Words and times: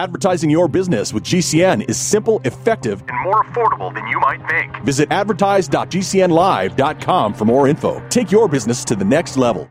Advertising 0.00 0.48
your 0.48 0.66
business 0.66 1.12
with 1.12 1.24
GCN 1.24 1.86
is 1.86 1.98
simple, 1.98 2.40
effective, 2.46 3.04
and 3.06 3.22
more 3.22 3.44
affordable 3.44 3.92
than 3.92 4.06
you 4.06 4.18
might 4.18 4.40
think. 4.48 4.74
Visit 4.82 5.12
advertise.gcnlive.com 5.12 7.34
for 7.34 7.44
more 7.44 7.68
info. 7.68 8.02
Take 8.08 8.32
your 8.32 8.48
business 8.48 8.82
to 8.86 8.96
the 8.96 9.04
next 9.04 9.36
level. 9.36 9.70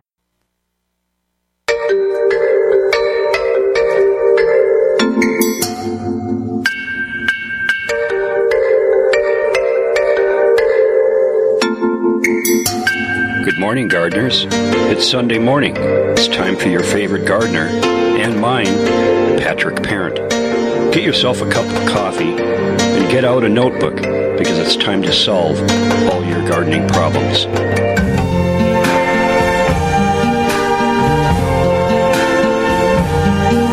Good 13.43 13.57
morning, 13.57 13.87
gardeners. 13.87 14.45
It's 14.91 15.09
Sunday 15.09 15.39
morning. 15.39 15.73
It's 15.75 16.27
time 16.27 16.55
for 16.55 16.69
your 16.69 16.83
favorite 16.83 17.25
gardener 17.25 17.67
and 18.19 18.39
mine, 18.39 18.67
Patrick 19.49 19.81
Parent. 19.81 20.15
Get 20.93 21.01
yourself 21.01 21.41
a 21.41 21.49
cup 21.49 21.65
of 21.65 21.89
coffee 21.89 22.33
and 22.39 23.09
get 23.09 23.25
out 23.25 23.43
a 23.43 23.49
notebook 23.49 23.95
because 23.95 24.59
it's 24.59 24.75
time 24.75 25.01
to 25.01 25.11
solve 25.11 25.59
all 26.11 26.23
your 26.23 26.47
gardening 26.47 26.87
problems. 26.87 27.47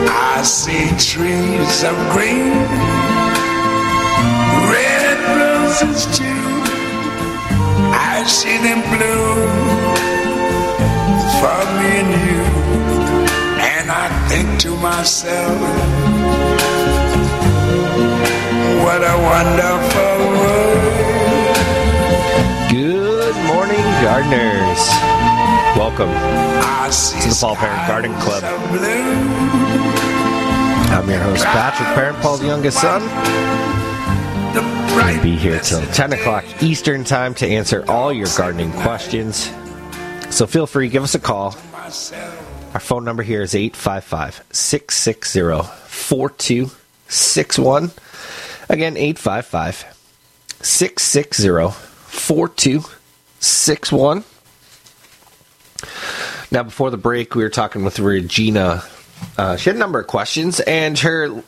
I 0.08 0.42
see 0.44 0.88
trees 0.96 1.84
of 1.84 1.94
green, 2.10 2.56
red 4.72 5.18
roses 5.36 6.06
too. 6.16 6.24
I 7.92 8.24
see 8.26 8.56
them 8.64 8.80
bloom 8.96 9.38
for 11.38 11.60
me 11.76 11.90
and 12.00 12.60
you. 12.62 12.65
Think 14.36 14.60
to 14.60 14.76
myself, 14.76 15.60
what 18.84 19.00
a 19.00 19.16
wonderful 19.32 20.18
world. 20.36 21.56
Good 22.70 23.36
morning, 23.46 23.86
gardeners. 24.04 24.82
Welcome 25.74 26.10
to 26.10 27.28
the 27.30 27.38
Paul 27.40 27.56
Parent 27.56 27.88
Garden 27.88 28.12
Club. 28.20 28.42
skies 28.42 28.52
of 28.52 28.68
blue. 28.72 29.04
I'm 30.94 31.08
your 31.08 31.20
host, 31.20 31.44
Patrick 31.46 31.88
Parent, 31.94 32.18
Paul's 32.18 32.44
youngest 32.44 32.78
son. 32.78 33.00
The 34.52 34.60
I'll 35.02 35.22
be 35.22 35.36
here 35.36 35.60
till 35.60 35.80
10 35.80 36.12
o'clock 36.12 36.44
Eastern 36.62 37.04
Time 37.04 37.32
to 37.36 37.46
answer 37.46 37.86
all 37.88 38.12
your 38.12 38.28
gardening 38.36 38.72
questions. 38.72 39.50
So 40.28 40.46
feel 40.46 40.66
free, 40.66 40.90
give 40.90 41.04
us 41.04 41.14
a 41.14 41.20
call. 41.20 41.56
Our 42.76 42.80
phone 42.80 43.04
number 43.06 43.22
here 43.22 43.40
is 43.40 43.54
855 43.54 44.44
660 44.52 45.66
4261. 45.86 47.90
Again, 48.68 48.98
855 48.98 49.96
660 50.60 51.70
4261. 51.70 54.24
Now, 56.50 56.64
before 56.64 56.90
the 56.90 56.98
break, 56.98 57.34
we 57.34 57.44
were 57.44 57.48
talking 57.48 57.82
with 57.82 57.98
Regina. 57.98 58.84
Uh, 59.38 59.56
she 59.56 59.70
had 59.70 59.76
a 59.76 59.78
number 59.78 59.98
of 59.98 60.06
questions, 60.06 60.60
and 60.60 60.98
her 60.98 61.42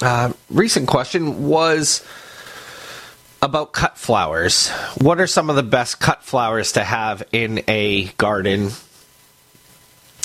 uh, 0.00 0.32
recent 0.48 0.88
question 0.88 1.48
was 1.48 2.02
about 3.42 3.74
cut 3.74 3.98
flowers. 3.98 4.70
What 5.02 5.20
are 5.20 5.26
some 5.26 5.50
of 5.50 5.56
the 5.56 5.62
best 5.62 6.00
cut 6.00 6.24
flowers 6.24 6.72
to 6.72 6.82
have 6.82 7.24
in 7.30 7.62
a 7.68 8.04
garden, 8.16 8.70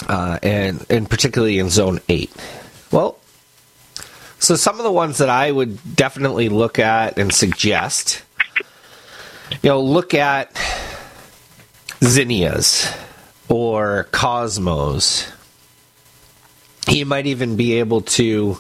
uh, 0.07 0.39
and 0.43 0.85
and 0.89 1.09
particularly 1.09 1.59
in 1.59 1.69
Zone 1.69 1.99
Eight? 2.09 2.31
Well, 2.91 3.17
so 4.39 4.55
some 4.55 4.77
of 4.79 4.83
the 4.83 4.91
ones 4.91 5.19
that 5.19 5.29
I 5.29 5.51
would 5.51 5.95
definitely 5.95 6.49
look 6.49 6.79
at 6.79 7.19
and 7.19 7.31
suggest, 7.31 8.23
you 9.61 9.69
know, 9.69 9.81
look 9.81 10.13
at 10.13 10.51
zinnias 12.03 12.91
or 13.47 14.07
cosmos. 14.11 15.31
You 16.87 17.05
might 17.05 17.27
even 17.27 17.55
be 17.55 17.73
able 17.73 18.01
to, 18.01 18.23
you 18.23 18.59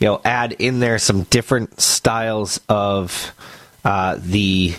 know, 0.00 0.20
add 0.24 0.52
in 0.52 0.80
there 0.80 0.98
some 0.98 1.24
different 1.24 1.80
styles 1.80 2.58
of 2.68 3.32
uh, 3.84 4.18
the 4.18 4.74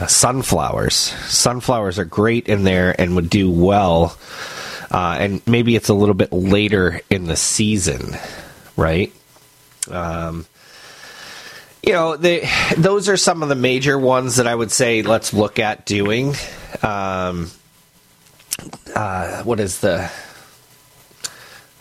uh, 0.00 0.06
sunflowers. 0.06 0.94
Sunflowers 0.94 1.98
are 1.98 2.04
great 2.04 2.48
in 2.48 2.64
there 2.64 2.98
and 3.00 3.14
would 3.16 3.30
do 3.30 3.50
well. 3.50 4.16
Uh, 4.90 5.16
and 5.18 5.46
maybe 5.46 5.74
it's 5.74 5.88
a 5.88 5.94
little 5.94 6.14
bit 6.14 6.32
later 6.32 7.00
in 7.08 7.24
the 7.24 7.36
season, 7.36 8.16
right? 8.76 9.12
Um, 9.90 10.46
you 11.82 11.92
know, 11.92 12.16
they, 12.16 12.48
those 12.76 13.08
are 13.08 13.16
some 13.16 13.42
of 13.42 13.48
the 13.48 13.54
major 13.54 13.98
ones 13.98 14.36
that 14.36 14.46
I 14.46 14.54
would 14.54 14.70
say 14.70 15.02
let's 15.02 15.32
look 15.32 15.58
at 15.58 15.86
doing. 15.86 16.34
Um, 16.82 17.50
uh, 18.94 19.42
what 19.42 19.60
is 19.60 19.80
the 19.80 20.10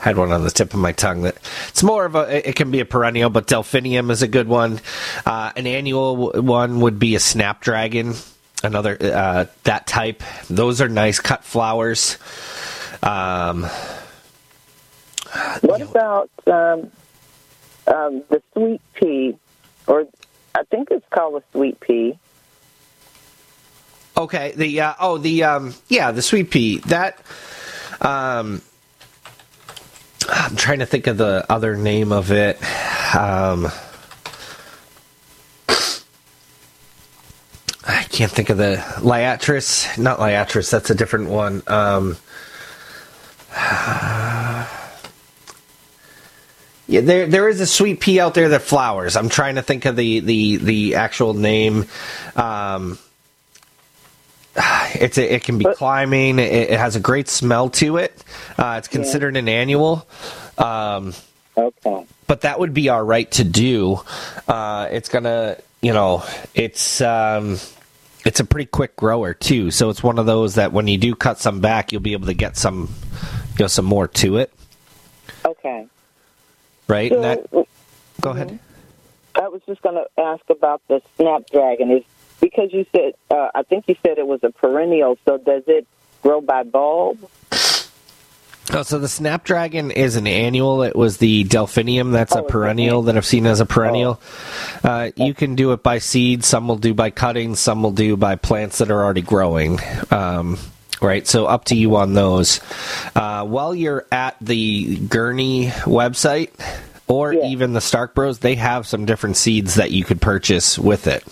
had 0.02 0.18
one 0.18 0.32
on 0.32 0.44
the 0.44 0.52
tip 0.52 0.74
of 0.74 0.80
my 0.80 0.92
tongue 0.92 1.22
that 1.22 1.38
it's 1.70 1.84
more 1.84 2.06
of 2.06 2.16
a 2.16 2.50
it 2.50 2.56
can 2.56 2.72
be 2.72 2.80
a 2.80 2.86
perennial 2.86 3.30
but 3.30 3.48
delphinium 3.48 4.10
is 4.12 4.22
a 4.22 4.28
good 4.28 4.48
one. 4.48 4.80
Uh, 5.26 5.52
an 5.56 5.68
annual 5.68 6.32
one 6.42 6.82
would 6.82 7.00
be 7.00 7.16
a 7.16 7.20
snapdragon 7.20 8.16
another 8.64 8.98
uh, 9.02 9.46
that 9.64 9.88
type. 9.88 10.24
Those 10.50 10.82
are 10.82 10.90
nice 10.90 11.20
cut 11.20 11.44
flowers. 11.44 12.18
Um, 13.04 13.64
What 15.62 15.82
about 15.82 16.30
um, 16.48 16.92
um, 17.88 18.24
the 18.30 18.42
sweet 18.54 18.82
pea, 18.94 19.38
or 19.88 20.06
I 20.54 20.64
think 20.64 20.90
it's 20.92 21.06
called 21.10 21.42
a 21.42 21.44
sweet 21.52 21.80
pea? 21.80 22.18
okay 24.18 24.54
the 24.56 24.82
uh, 24.82 24.94
oh 25.00 25.18
the 25.18 25.44
um, 25.44 25.74
yeah 25.88 26.12
the 26.12 26.22
sweet 26.22 26.52
pea. 26.52 26.78
That 26.80 27.18
um, 28.02 28.62
I'm 30.30 30.56
trying 30.56 30.80
to 30.80 30.86
think 30.86 31.08
of 31.08 31.18
the 31.18 31.46
other 31.50 31.76
name 31.76 32.12
of 32.12 32.32
it 32.32 32.58
um, 33.16 33.70
I 37.86 38.04
can't 38.04 38.32
think 38.32 38.50
of 38.50 38.58
the 38.58 38.76
Liatris. 39.00 39.98
Not 39.98 40.20
Liatris. 40.20 40.70
That's 40.72 40.90
a 40.90 40.96
different 40.96 41.30
one. 41.30 41.64
Um, 41.68 42.18
yeah, 46.88 47.02
there 47.02 47.26
there 47.28 47.50
is 47.50 47.60
a 47.60 47.68
sweet 47.68 48.00
pea 48.00 48.20
out 48.20 48.34
there 48.34 48.50
that 48.50 48.62
flowers. 48.62 49.16
I'm 49.16 49.30
trying 49.30 49.56
to 49.56 49.62
think 49.62 49.86
of 49.86 49.96
the 49.96 50.20
the 50.20 50.58
the 50.58 50.96
actual 50.96 51.34
name. 51.34 51.88
Um, 52.36 53.00
it's 55.02 55.18
a, 55.18 55.34
it 55.36 55.44
can 55.44 55.58
be 55.58 55.66
climbing. 55.66 56.40
It, 56.40 56.52
it 56.72 56.80
has 56.80 56.96
a 56.96 57.00
great 57.00 57.28
smell 57.28 57.70
to 57.72 57.98
it. 57.98 58.24
Uh, 58.58 58.76
it's 58.78 58.88
considered 58.88 59.36
an 59.38 59.50
annual. 59.50 60.08
Um, 60.58 61.14
Okay. 61.58 62.06
but 62.28 62.42
that 62.42 62.60
would 62.60 62.74
be 62.74 62.88
our 62.90 63.04
right 63.04 63.30
to 63.32 63.44
do. 63.44 64.00
Uh, 64.48 64.88
it's 64.90 65.10
gonna, 65.10 65.58
you 65.82 65.92
know, 65.92 66.24
it's 66.56 67.02
um, 67.02 67.58
it's 68.26 68.40
a 68.40 68.46
pretty 68.46 68.68
quick 68.68 68.96
grower 68.96 69.34
too. 69.34 69.70
So 69.70 69.90
it's 69.90 70.02
one 70.02 70.18
of 70.18 70.26
those 70.26 70.56
that 70.56 70.72
when 70.72 70.88
you 70.88 70.98
do 70.98 71.14
cut 71.14 71.40
some 71.40 71.60
back, 71.60 71.92
you'll 71.92 72.02
be 72.02 72.14
able 72.14 72.28
to 72.28 72.34
get 72.34 72.56
some, 72.56 72.90
you 73.58 73.64
know, 73.64 73.68
some 73.68 73.84
more 73.86 74.08
to 74.08 74.38
it, 74.38 74.54
Okay. 75.46 75.88
right? 76.88 77.12
And 77.12 77.24
that, 77.26 77.52
go 78.22 78.30
ahead. 78.32 78.58
I 79.36 79.48
was 79.50 79.62
just 79.66 79.82
going 79.82 79.96
to 79.96 80.22
ask 80.22 80.50
about 80.50 80.82
the 80.88 81.02
snapdragon. 81.18 81.92
Is 81.92 82.04
because 82.42 82.74
you 82.74 82.86
said 82.94 83.14
uh, 83.30 83.50
I 83.56 83.64
think 83.64 83.86
you 83.88 83.96
said 84.04 84.18
it 84.18 84.28
was 84.28 84.44
a 84.44 84.50
perennial. 84.52 85.18
So 85.26 85.38
does 85.38 85.64
it 85.68 85.88
grow 86.22 86.42
by 86.42 86.64
bulb? 86.64 87.20
Oh, 88.74 88.84
so 88.84 89.00
the 89.00 89.08
Snapdragon 89.10 89.92
is 89.92 90.16
an 90.16 90.28
annual. 90.28 90.84
It 90.84 90.96
was 90.96 91.18
the 91.18 91.44
Delphinium. 91.46 92.12
That's 92.12 92.36
Oh, 92.36 92.40
a 92.40 92.44
perennial 92.44 93.02
that 93.04 93.18
I've 93.18 93.26
seen 93.26 93.46
as 93.46 93.60
a 93.60 93.66
perennial. 93.66 94.22
Uh, 94.84 95.10
you 95.18 95.34
can 95.34 95.56
do 95.56 95.74
it 95.74 95.84
by 95.84 95.98
seed. 95.98 96.46
Some 96.46 96.68
will 96.68 96.78
do 96.78 96.94
by 96.94 97.10
cutting. 97.10 97.56
Some 97.56 97.84
will 97.84 97.92
do 97.92 98.16
by 98.16 98.36
plants 98.36 98.78
that 98.78 98.90
are 98.90 99.04
already 99.04 99.24
growing. 99.24 99.80
Um, 100.10 100.58
right. 101.02 101.28
So 101.28 101.48
up 101.48 101.66
to 101.66 101.76
you 101.76 101.96
on 101.98 102.14
those. 102.14 102.62
Uh, 103.16 103.44
while 103.46 103.76
you're 103.76 104.06
at 104.12 104.38
the 104.40 104.96
Gurney 105.00 105.68
website 105.86 106.52
or 107.08 107.34
Yeah. 107.34 107.48
even 107.48 107.74
the 107.74 107.82
Stark 107.82 108.14
Bros, 108.16 108.40
they 108.40 108.56
have 108.56 108.88
some 108.88 109.06
different 109.06 109.36
seeds 109.38 109.76
that 109.76 109.92
you 109.92 110.06
could 110.06 110.22
purchase 110.22 110.80
with 110.80 111.08
it. 111.08 111.26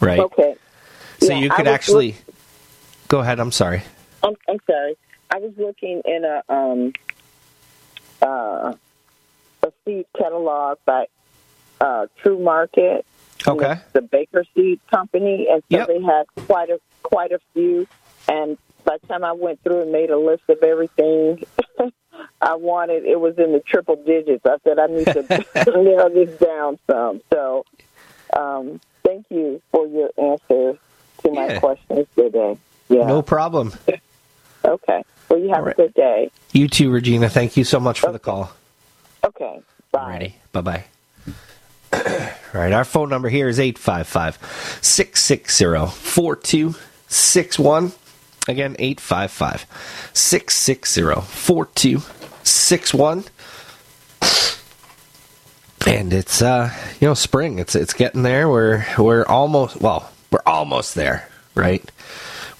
Right. 0.00 0.20
Okay. 0.20 0.56
So 1.20 1.32
Yeah, 1.32 1.38
you 1.40 1.50
could 1.50 1.66
actually. 1.66 2.16
Go 3.08 3.20
ahead. 3.20 3.40
I'm 3.40 3.52
sorry. 3.52 3.82
I'm, 4.22 4.34
I'm 4.48 4.58
sorry. 4.66 4.96
I 5.30 5.38
was 5.38 5.52
looking 5.56 6.02
in 6.04 6.24
a 6.24 6.42
um 6.52 6.92
uh 8.22 8.74
a 9.62 9.72
seed 9.84 10.06
catalog 10.16 10.78
by 10.84 11.06
uh 11.80 12.06
True 12.22 12.38
Market. 12.38 13.04
Okay. 13.46 13.78
The 13.92 14.02
Baker 14.02 14.44
Seed 14.54 14.80
Company, 14.90 15.46
and 15.50 15.62
so 15.70 15.78
Yep. 15.78 15.86
they 15.88 16.02
had 16.02 16.24
quite 16.46 16.70
a 16.70 16.80
quite 17.02 17.32
a 17.32 17.38
few, 17.54 17.86
and 18.28 18.58
by 18.84 18.96
the 19.00 19.06
time 19.06 19.24
I 19.24 19.32
went 19.32 19.62
through 19.62 19.82
and 19.82 19.92
made 19.92 20.10
a 20.10 20.18
list 20.18 20.42
of 20.48 20.62
everything 20.62 21.44
I 22.40 22.54
wanted, 22.54 23.04
it 23.04 23.20
was 23.20 23.38
in 23.38 23.52
the 23.52 23.60
triple 23.60 23.96
digits. 23.96 24.44
I 24.44 24.56
said 24.64 24.78
I 24.78 24.86
need 24.86 25.04
to 25.06 25.44
narrow 25.82 26.08
this 26.08 26.38
down 26.38 26.78
some. 26.90 27.20
So, 27.32 27.64
um, 28.34 28.80
thank 29.04 29.26
you 29.30 29.60
for 29.70 29.86
your 29.86 30.10
answer 30.18 30.78
to 31.22 31.30
my 31.32 31.46
Yeah. 31.48 31.60
questions 31.60 32.06
today. 32.16 32.58
Yeah. 32.88 33.06
No 33.06 33.22
problem. 33.22 33.72
Okay. 34.64 35.02
Well, 35.28 35.38
you 35.38 35.50
have 35.50 35.64
right. 35.64 35.74
a 35.74 35.76
good 35.76 35.94
day. 35.94 36.30
You 36.52 36.68
too, 36.68 36.90
Regina. 36.90 37.28
Thank 37.28 37.56
you 37.56 37.64
so 37.64 37.78
much 37.80 38.00
for 38.00 38.12
the 38.12 38.18
call. 38.18 38.50
Okay. 39.24 39.60
Bye. 39.92 40.34
Bye 40.52 40.60
bye. 40.60 40.84
All 41.92 42.00
right, 42.60 42.72
our 42.72 42.84
phone 42.84 43.08
number 43.08 43.28
here 43.28 43.48
is 43.48 43.58
855 43.60 44.38
660 44.82 45.86
4261. 45.96 47.92
Again, 48.46 48.76
855 48.78 49.66
660 50.14 51.20
4261. 51.26 53.24
And 55.88 56.12
it's 56.12 56.42
uh 56.42 56.70
you 57.00 57.08
know 57.08 57.14
spring. 57.14 57.58
It's 57.58 57.74
it's 57.74 57.94
getting 57.94 58.22
there. 58.22 58.46
We're 58.46 58.84
we're 58.98 59.24
almost 59.24 59.80
well, 59.80 60.10
we're 60.30 60.42
almost 60.44 60.94
there, 60.94 61.26
right? 61.54 61.82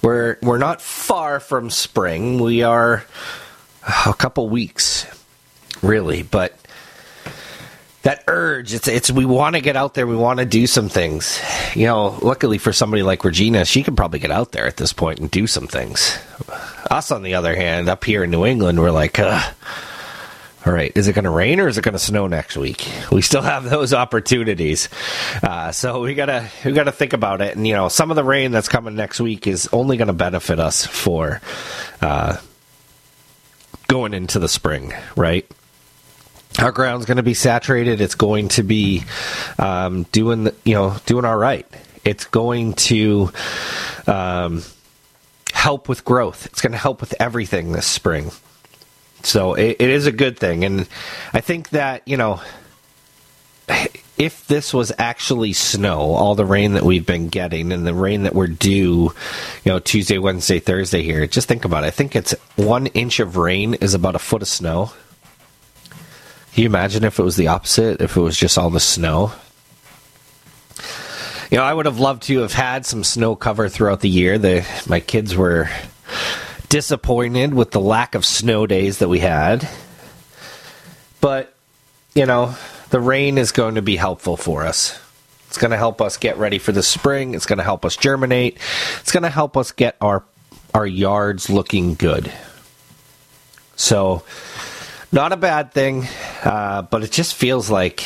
We're 0.01 0.37
we're 0.41 0.57
not 0.57 0.81
far 0.81 1.39
from 1.39 1.69
spring. 1.69 2.39
We 2.39 2.63
are 2.63 3.05
a 4.05 4.15
couple 4.15 4.49
weeks 4.49 5.05
really, 5.83 6.23
but 6.23 6.57
that 8.01 8.23
urge 8.27 8.73
it's 8.73 8.87
it's 8.87 9.11
we 9.11 9.25
want 9.25 9.55
to 9.55 9.61
get 9.61 9.75
out 9.75 9.93
there 9.93 10.07
we 10.07 10.15
want 10.15 10.39
to 10.39 10.45
do 10.45 10.65
some 10.65 10.87
things 10.87 11.37
you 11.75 11.85
know 11.85 12.17
luckily 12.21 12.57
for 12.57 12.71
somebody 12.71 13.03
like 13.03 13.25
regina 13.25 13.65
she 13.65 13.83
can 13.83 13.93
probably 13.93 14.19
get 14.19 14.31
out 14.31 14.53
there 14.53 14.65
at 14.65 14.77
this 14.77 14.93
point 14.93 15.19
and 15.19 15.29
do 15.29 15.45
some 15.45 15.67
things 15.67 16.17
us 16.89 17.11
on 17.11 17.23
the 17.23 17.33
other 17.33 17.57
hand 17.57 17.89
up 17.89 18.05
here 18.05 18.23
in 18.23 18.31
new 18.31 18.45
england 18.45 18.79
we're 18.79 18.89
like 18.89 19.19
uh, 19.19 19.41
all 20.69 20.75
right 20.75 20.91
is 20.95 21.07
it 21.07 21.13
going 21.13 21.25
to 21.25 21.31
rain 21.31 21.59
or 21.59 21.67
is 21.67 21.79
it 21.79 21.83
going 21.83 21.93
to 21.93 21.99
snow 21.99 22.27
next 22.27 22.55
week 22.55 22.87
we 23.11 23.23
still 23.23 23.41
have 23.41 23.63
those 23.67 23.91
opportunities 23.91 24.87
uh, 25.41 25.71
so 25.71 26.01
we 26.01 26.13
gotta 26.13 26.47
we 26.63 26.73
gotta 26.73 26.91
think 26.91 27.13
about 27.13 27.41
it 27.41 27.55
and 27.55 27.67
you 27.67 27.73
know 27.73 27.89
some 27.89 28.11
of 28.11 28.15
the 28.15 28.23
rain 28.23 28.51
that's 28.51 28.69
coming 28.69 28.95
next 28.95 29.19
week 29.19 29.47
is 29.47 29.67
only 29.73 29.97
going 29.97 30.07
to 30.07 30.13
benefit 30.13 30.59
us 30.59 30.85
for 30.85 31.41
uh, 32.01 32.37
going 33.87 34.13
into 34.13 34.37
the 34.37 34.47
spring 34.47 34.93
right 35.15 35.49
our 36.59 36.71
ground's 36.71 37.05
going 37.05 37.17
to 37.17 37.23
be 37.23 37.35
saturated. 37.35 38.01
It's 38.01 38.15
going 38.15 38.49
to 38.49 38.63
be 38.63 39.03
um, 39.57 40.03
doing 40.11 40.49
you 40.65 40.73
know 40.73 40.97
doing 41.05 41.23
all 41.23 41.37
right. 41.37 41.65
It's 42.03 42.25
going 42.25 42.73
to 42.73 43.31
um, 44.07 44.63
help 45.53 45.87
with 45.87 46.03
growth. 46.03 46.47
It's 46.47 46.59
going 46.59 46.73
to 46.73 46.77
help 46.77 46.99
with 46.99 47.13
everything 47.19 47.71
this 47.71 47.85
spring. 47.85 48.31
So 49.23 49.53
it, 49.53 49.77
it 49.79 49.89
is 49.89 50.07
a 50.07 50.11
good 50.11 50.39
thing, 50.39 50.63
and 50.63 50.87
I 51.33 51.41
think 51.41 51.69
that 51.69 52.07
you 52.07 52.17
know 52.17 52.41
if 54.19 54.45
this 54.47 54.73
was 54.73 54.91
actually 54.99 55.53
snow, 55.53 55.99
all 55.99 56.35
the 56.35 56.45
rain 56.45 56.73
that 56.73 56.83
we've 56.83 57.05
been 57.05 57.29
getting 57.29 57.71
and 57.71 57.87
the 57.87 57.93
rain 57.93 58.23
that 58.23 58.35
we're 58.35 58.47
due, 58.47 59.13
you 59.63 59.71
know, 59.71 59.79
Tuesday, 59.79 60.17
Wednesday, 60.17 60.59
Thursday 60.59 61.01
here, 61.01 61.25
just 61.25 61.47
think 61.47 61.63
about 61.63 61.85
it. 61.85 61.87
I 61.87 61.91
think 61.91 62.17
it's 62.17 62.33
one 62.57 62.87
inch 62.87 63.21
of 63.21 63.37
rain 63.37 63.75
is 63.75 63.93
about 63.93 64.15
a 64.15 64.19
foot 64.19 64.41
of 64.41 64.47
snow. 64.49 64.91
Can 66.53 66.63
you 66.63 66.65
imagine 66.65 67.05
if 67.05 67.17
it 67.17 67.23
was 67.23 67.37
the 67.37 67.47
opposite? 67.47 68.01
If 68.01 68.17
it 68.17 68.21
was 68.21 68.35
just 68.35 68.57
all 68.57 68.69
the 68.69 68.81
snow? 68.81 69.31
You 71.49 71.57
know, 71.57 71.63
I 71.63 71.73
would 71.73 71.85
have 71.85 71.99
loved 71.99 72.23
to 72.23 72.39
have 72.39 72.53
had 72.53 72.85
some 72.85 73.05
snow 73.05 73.35
cover 73.37 73.69
throughout 73.69 74.01
the 74.01 74.09
year. 74.09 74.37
The 74.37 74.67
my 74.87 74.99
kids 74.99 75.35
were 75.35 75.69
disappointed 76.69 77.53
with 77.53 77.71
the 77.71 77.81
lack 77.81 78.15
of 78.15 78.25
snow 78.25 78.67
days 78.67 78.99
that 78.99 79.09
we 79.09 79.19
had. 79.19 79.67
But, 81.19 81.53
you 82.15 82.25
know, 82.25 82.55
the 82.91 82.99
rain 82.99 83.37
is 83.37 83.51
going 83.51 83.75
to 83.75 83.81
be 83.81 83.95
helpful 83.95 84.37
for 84.37 84.63
us. 84.63 84.99
It's 85.47 85.57
going 85.57 85.71
to 85.71 85.77
help 85.77 85.99
us 85.99 86.17
get 86.17 86.37
ready 86.37 86.59
for 86.59 86.71
the 86.71 86.83
spring. 86.83 87.33
It's 87.33 87.47
going 87.47 87.57
to 87.57 87.63
help 87.63 87.83
us 87.83 87.97
germinate. 87.97 88.59
It's 88.99 89.11
going 89.11 89.23
to 89.23 89.29
help 89.29 89.57
us 89.57 89.71
get 89.71 89.97
our 89.99 90.23
our 90.73 90.85
yards 90.85 91.49
looking 91.49 91.95
good. 91.95 92.31
So, 93.75 94.23
not 95.11 95.31
a 95.31 95.37
bad 95.37 95.71
thing, 95.73 96.05
uh, 96.43 96.83
but 96.83 97.03
it 97.03 97.11
just 97.11 97.33
feels 97.33 97.71
like 97.71 98.05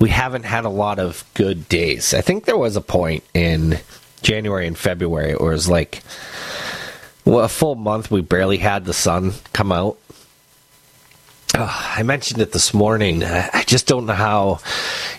we 0.00 0.10
haven't 0.10 0.44
had 0.44 0.64
a 0.64 0.68
lot 0.68 0.98
of 0.98 1.24
good 1.34 1.68
days. 1.68 2.12
I 2.12 2.22
think 2.22 2.44
there 2.44 2.56
was 2.56 2.74
a 2.74 2.80
point 2.80 3.22
in 3.34 3.78
January 4.22 4.66
and 4.66 4.76
February 4.76 5.34
where 5.34 5.52
it 5.52 5.54
was 5.54 5.68
like 5.68 6.02
well, 7.24 7.44
a 7.44 7.48
full 7.48 7.74
month 7.74 8.10
we 8.10 8.20
barely 8.20 8.58
had 8.58 8.84
the 8.84 8.92
sun 8.92 9.32
come 9.52 9.72
out. 9.72 9.98
I 11.54 12.02
mentioned 12.02 12.40
it 12.40 12.52
this 12.52 12.72
morning. 12.72 13.22
I 13.24 13.62
just 13.66 13.86
don't 13.86 14.06
know 14.06 14.14
how, 14.14 14.60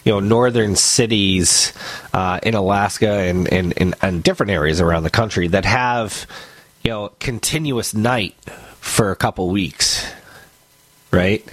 you 0.03 0.13
know, 0.13 0.19
northern 0.19 0.75
cities 0.75 1.73
uh, 2.11 2.39
in 2.41 2.55
Alaska 2.55 3.07
and, 3.07 3.51
and, 3.53 3.73
and, 3.77 3.93
and 4.01 4.23
different 4.23 4.51
areas 4.51 4.81
around 4.81 5.03
the 5.03 5.11
country 5.11 5.47
that 5.49 5.65
have, 5.65 6.25
you 6.83 6.89
know, 6.89 7.11
continuous 7.19 7.93
night 7.93 8.35
for 8.79 9.11
a 9.11 9.15
couple 9.15 9.49
weeks 9.49 10.11
right? 11.13 11.47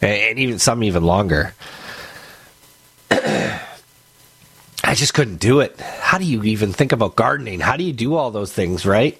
And 0.00 0.38
even 0.38 0.58
some 0.58 0.82
even 0.82 1.04
longer. 1.04 1.54
I 3.10 3.60
just 4.94 5.14
couldn't 5.14 5.36
do 5.36 5.60
it. 5.60 5.78
How 5.80 6.18
do 6.18 6.24
you 6.24 6.42
even 6.44 6.72
think 6.72 6.92
about 6.92 7.16
gardening? 7.16 7.60
How 7.60 7.76
do 7.76 7.84
you 7.84 7.92
do 7.92 8.14
all 8.14 8.30
those 8.30 8.52
things, 8.52 8.86
right? 8.86 9.18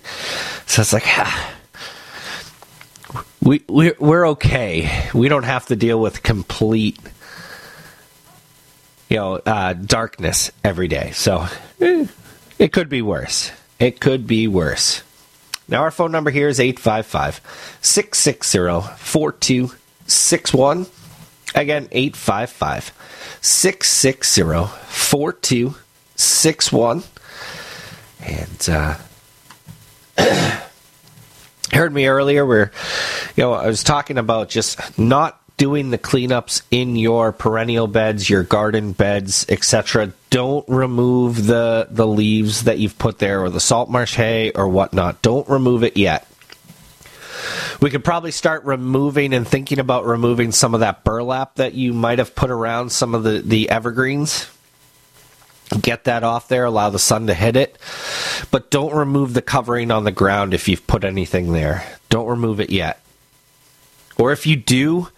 So 0.66 0.82
it's 0.82 0.92
like, 0.92 1.06
ah, 1.06 1.54
we 3.42 3.62
we 3.68 3.92
we're 3.98 4.28
okay. 4.30 5.08
We 5.14 5.28
don't 5.28 5.44
have 5.44 5.66
to 5.66 5.76
deal 5.76 6.00
with 6.00 6.22
complete, 6.22 6.98
you 9.08 9.16
know, 9.16 9.34
uh, 9.36 9.72
darkness 9.74 10.50
every 10.64 10.88
day. 10.88 11.12
So 11.12 11.46
eh, 11.80 12.06
it 12.58 12.72
could 12.72 12.88
be 12.88 13.02
worse. 13.02 13.50
It 13.78 14.00
could 14.00 14.26
be 14.26 14.48
worse. 14.48 15.02
Now, 15.68 15.82
our 15.82 15.90
phone 15.90 16.12
number 16.12 16.30
here 16.30 16.48
is 16.48 16.60
855 16.60 17.40
660 17.82 18.96
4261. 18.96 20.86
Again, 21.54 21.88
855 21.92 22.92
660 23.40 24.74
4261. 24.88 27.04
And, 28.20 28.68
uh, 28.68 28.96
heard 31.72 31.92
me 31.92 32.06
earlier 32.06 32.44
where, 32.44 32.72
you 33.36 33.44
know, 33.44 33.52
I 33.52 33.66
was 33.66 33.84
talking 33.84 34.18
about 34.18 34.48
just 34.48 34.98
not 34.98 35.40
doing 35.58 35.90
the 35.90 35.98
cleanups 35.98 36.62
in 36.70 36.96
your 36.96 37.32
perennial 37.32 37.86
beds, 37.86 38.30
your 38.30 38.44
garden 38.44 38.92
beds, 38.92 39.44
etc. 39.48 40.12
Don't 40.30 40.66
remove 40.68 41.46
the 41.46 41.88
the 41.90 42.06
leaves 42.06 42.64
that 42.64 42.78
you've 42.78 42.98
put 42.98 43.18
there 43.18 43.42
or 43.42 43.50
the 43.50 43.60
salt 43.60 43.90
marsh 43.90 44.14
hay 44.14 44.52
or 44.52 44.68
whatnot. 44.68 45.20
Don't 45.20 45.48
remove 45.48 45.82
it 45.82 45.96
yet. 45.96 46.26
We 47.80 47.90
could 47.90 48.04
probably 48.04 48.30
start 48.30 48.64
removing 48.64 49.32
and 49.32 49.46
thinking 49.46 49.78
about 49.78 50.06
removing 50.06 50.52
some 50.52 50.74
of 50.74 50.80
that 50.80 51.04
burlap 51.04 51.56
that 51.56 51.74
you 51.74 51.92
might 51.92 52.18
have 52.18 52.34
put 52.34 52.50
around 52.50 52.90
some 52.90 53.14
of 53.14 53.22
the, 53.22 53.40
the 53.40 53.70
evergreens. 53.70 54.48
Get 55.80 56.04
that 56.04 56.24
off 56.24 56.48
there, 56.48 56.64
allow 56.64 56.90
the 56.90 56.98
sun 56.98 57.26
to 57.26 57.34
hit 57.34 57.54
it. 57.54 57.78
But 58.50 58.70
don't 58.70 58.94
remove 58.94 59.34
the 59.34 59.42
covering 59.42 59.90
on 59.90 60.04
the 60.04 60.12
ground 60.12 60.54
if 60.54 60.68
you've 60.68 60.86
put 60.86 61.04
anything 61.04 61.52
there. 61.52 61.84
Don't 62.08 62.26
remove 62.26 62.60
it 62.60 62.70
yet. 62.70 63.02
Or 64.16 64.32
if 64.32 64.46
you 64.46 64.56
do, 64.56 65.08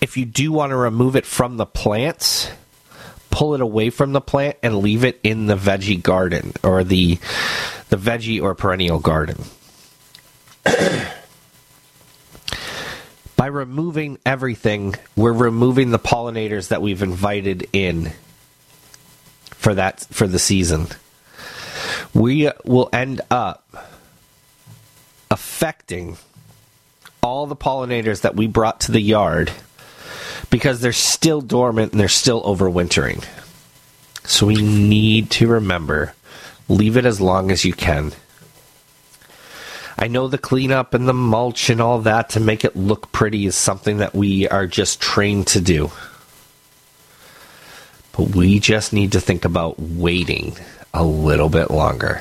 if 0.00 0.16
you 0.16 0.24
do 0.24 0.52
want 0.52 0.70
to 0.70 0.76
remove 0.76 1.16
it 1.16 1.26
from 1.26 1.56
the 1.56 1.66
plants, 1.66 2.48
pull 3.30 3.54
it 3.54 3.60
away 3.60 3.90
from 3.90 4.12
the 4.12 4.20
plant 4.20 4.56
and 4.62 4.78
leave 4.78 5.04
it 5.04 5.18
in 5.22 5.46
the 5.46 5.56
veggie 5.56 6.00
garden 6.00 6.52
or 6.62 6.84
the 6.84 7.18
the 7.88 7.96
veggie 7.96 8.40
or 8.40 8.54
perennial 8.54 8.98
garden. 8.98 9.44
By 13.36 13.46
removing 13.46 14.18
everything, 14.24 14.94
we're 15.16 15.32
removing 15.32 15.90
the 15.90 15.98
pollinators 15.98 16.68
that 16.68 16.80
we've 16.80 17.02
invited 17.02 17.68
in 17.72 18.12
for 19.50 19.74
that 19.74 20.00
for 20.10 20.26
the 20.26 20.38
season. 20.38 20.86
We 22.14 22.46
uh, 22.46 22.52
will 22.64 22.88
end 22.92 23.20
up 23.30 23.64
affecting 25.30 26.18
all 27.22 27.46
the 27.46 27.56
pollinators 27.56 28.22
that 28.22 28.36
we 28.36 28.46
brought 28.46 28.80
to 28.80 28.92
the 28.92 29.00
yard 29.00 29.50
because 30.50 30.80
they're 30.80 30.92
still 30.92 31.40
dormant 31.40 31.92
and 31.92 32.00
they're 32.00 32.08
still 32.08 32.42
overwintering. 32.42 33.24
So 34.24 34.46
we 34.46 34.56
need 34.56 35.30
to 35.32 35.48
remember 35.48 36.14
leave 36.68 36.96
it 36.96 37.04
as 37.06 37.20
long 37.20 37.50
as 37.50 37.64
you 37.64 37.72
can. 37.72 38.12
I 40.02 40.08
know 40.08 40.26
the 40.26 40.36
cleanup 40.36 40.94
and 40.94 41.06
the 41.06 41.14
mulch 41.14 41.70
and 41.70 41.80
all 41.80 42.00
that 42.00 42.30
to 42.30 42.40
make 42.40 42.64
it 42.64 42.74
look 42.74 43.12
pretty 43.12 43.46
is 43.46 43.54
something 43.54 43.98
that 43.98 44.16
we 44.16 44.48
are 44.48 44.66
just 44.66 45.00
trained 45.00 45.46
to 45.46 45.60
do. 45.60 45.92
But 48.10 48.34
we 48.34 48.58
just 48.58 48.92
need 48.92 49.12
to 49.12 49.20
think 49.20 49.44
about 49.44 49.78
waiting 49.78 50.56
a 50.92 51.04
little 51.04 51.48
bit 51.48 51.70
longer. 51.70 52.20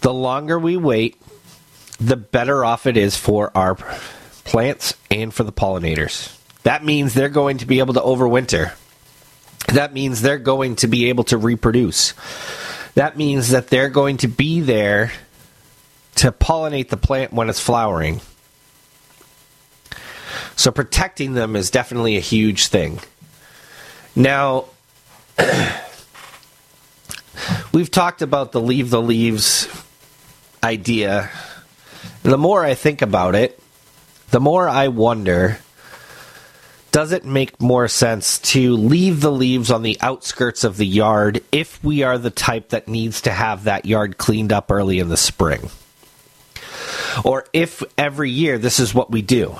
The 0.00 0.14
longer 0.14 0.60
we 0.60 0.76
wait, 0.76 1.20
the 1.98 2.16
better 2.16 2.64
off 2.64 2.86
it 2.86 2.96
is 2.96 3.16
for 3.16 3.50
our 3.56 3.74
plants 4.44 4.94
and 5.10 5.34
for 5.34 5.42
the 5.42 5.52
pollinators. 5.52 6.38
That 6.62 6.84
means 6.84 7.14
they're 7.14 7.28
going 7.28 7.58
to 7.58 7.66
be 7.66 7.80
able 7.80 7.94
to 7.94 8.00
overwinter. 8.00 8.74
That 9.74 9.92
means 9.92 10.22
they're 10.22 10.38
going 10.38 10.76
to 10.76 10.86
be 10.86 11.08
able 11.08 11.24
to 11.24 11.36
reproduce. 11.36 12.14
That 12.94 13.16
means 13.16 13.48
that 13.50 13.66
they're 13.66 13.90
going 13.90 14.18
to 14.18 14.28
be 14.28 14.60
there 14.60 15.10
to 16.18 16.32
pollinate 16.32 16.88
the 16.88 16.96
plant 16.96 17.32
when 17.32 17.48
it's 17.48 17.60
flowering. 17.60 18.20
So 20.56 20.72
protecting 20.72 21.34
them 21.34 21.54
is 21.54 21.70
definitely 21.70 22.16
a 22.16 22.20
huge 22.20 22.66
thing. 22.66 22.98
Now, 24.16 24.64
we've 27.72 27.90
talked 27.90 28.22
about 28.22 28.50
the 28.50 28.60
leave 28.60 28.90
the 28.90 29.00
leaves 29.00 29.68
idea. 30.64 31.30
The 32.24 32.36
more 32.36 32.64
I 32.64 32.74
think 32.74 33.00
about 33.00 33.36
it, 33.36 33.62
the 34.30 34.40
more 34.40 34.68
I 34.68 34.88
wonder 34.88 35.60
does 36.90 37.12
it 37.12 37.24
make 37.24 37.60
more 37.60 37.86
sense 37.86 38.38
to 38.38 38.74
leave 38.74 39.20
the 39.20 39.30
leaves 39.30 39.70
on 39.70 39.82
the 39.82 39.98
outskirts 40.00 40.64
of 40.64 40.78
the 40.78 40.86
yard 40.86 41.44
if 41.52 41.84
we 41.84 42.02
are 42.02 42.18
the 42.18 42.30
type 42.30 42.70
that 42.70 42.88
needs 42.88 43.20
to 43.20 43.30
have 43.30 43.64
that 43.64 43.84
yard 43.84 44.18
cleaned 44.18 44.52
up 44.52 44.72
early 44.72 44.98
in 44.98 45.08
the 45.08 45.16
spring? 45.16 45.70
Or 47.24 47.44
if 47.52 47.82
every 47.96 48.30
year 48.30 48.58
this 48.58 48.80
is 48.80 48.94
what 48.94 49.10
we 49.10 49.22
do, 49.22 49.56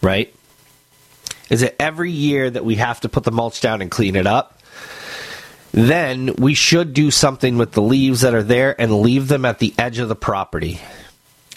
right? 0.00 0.34
Is 1.50 1.62
it 1.62 1.76
every 1.78 2.10
year 2.10 2.48
that 2.48 2.64
we 2.64 2.76
have 2.76 3.00
to 3.00 3.08
put 3.08 3.24
the 3.24 3.30
mulch 3.30 3.60
down 3.60 3.82
and 3.82 3.90
clean 3.90 4.16
it 4.16 4.26
up? 4.26 4.58
Then 5.72 6.34
we 6.36 6.54
should 6.54 6.92
do 6.92 7.10
something 7.10 7.56
with 7.56 7.72
the 7.72 7.82
leaves 7.82 8.20
that 8.20 8.34
are 8.34 8.42
there 8.42 8.78
and 8.80 9.00
leave 9.00 9.28
them 9.28 9.44
at 9.44 9.58
the 9.58 9.74
edge 9.78 9.98
of 9.98 10.08
the 10.08 10.16
property 10.16 10.80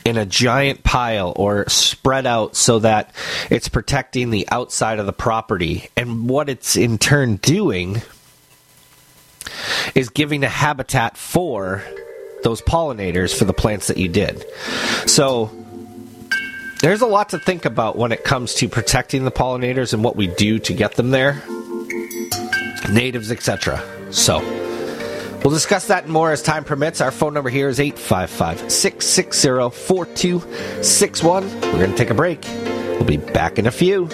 in 0.05 0.17
a 0.17 0.25
giant 0.25 0.83
pile 0.83 1.33
or 1.35 1.67
spread 1.67 2.25
out 2.25 2.55
so 2.55 2.79
that 2.79 3.13
it's 3.49 3.67
protecting 3.67 4.29
the 4.29 4.47
outside 4.51 4.99
of 4.99 5.05
the 5.05 5.13
property. 5.13 5.89
And 5.97 6.29
what 6.29 6.47
it's 6.47 6.75
in 6.75 6.97
turn 6.97 7.37
doing 7.37 8.01
is 9.95 10.09
giving 10.09 10.43
a 10.43 10.49
habitat 10.49 11.17
for 11.17 11.83
those 12.45 12.61
pollinators 12.61 13.37
for 13.37 13.43
the 13.43 13.53
plants 13.53 13.87
that 13.87 13.97
you 13.97 14.07
did. 14.07 14.45
So 15.07 15.51
there's 16.79 17.01
a 17.01 17.07
lot 17.07 17.29
to 17.29 17.39
think 17.39 17.65
about 17.65 17.97
when 17.97 18.11
it 18.11 18.23
comes 18.23 18.53
to 18.55 18.69
protecting 18.69 19.25
the 19.25 19.31
pollinators 19.31 19.93
and 19.93 20.03
what 20.03 20.15
we 20.15 20.27
do 20.27 20.59
to 20.59 20.73
get 20.73 20.93
them 20.93 21.09
there, 21.09 21.41
natives, 22.89 23.31
etc. 23.31 23.83
So 24.11 24.39
we'll 25.43 25.53
discuss 25.53 25.87
that 25.87 26.03
and 26.03 26.13
more 26.13 26.31
as 26.31 26.43
time 26.43 26.63
permits. 26.63 27.01
Our 27.01 27.11
phone 27.11 27.33
number 27.33 27.49
here 27.49 27.67
is 27.67 27.79
855 27.79 28.71
660 28.71 29.75
4261. 29.75 31.43
We're 31.43 31.71
going 31.71 31.91
to 31.91 31.97
take 31.97 32.11
a 32.11 32.13
break. 32.13 32.45
We'll 32.45 33.05
be 33.05 33.17
back 33.17 33.57
in 33.57 33.65
a 33.65 33.71
few. 33.71 34.07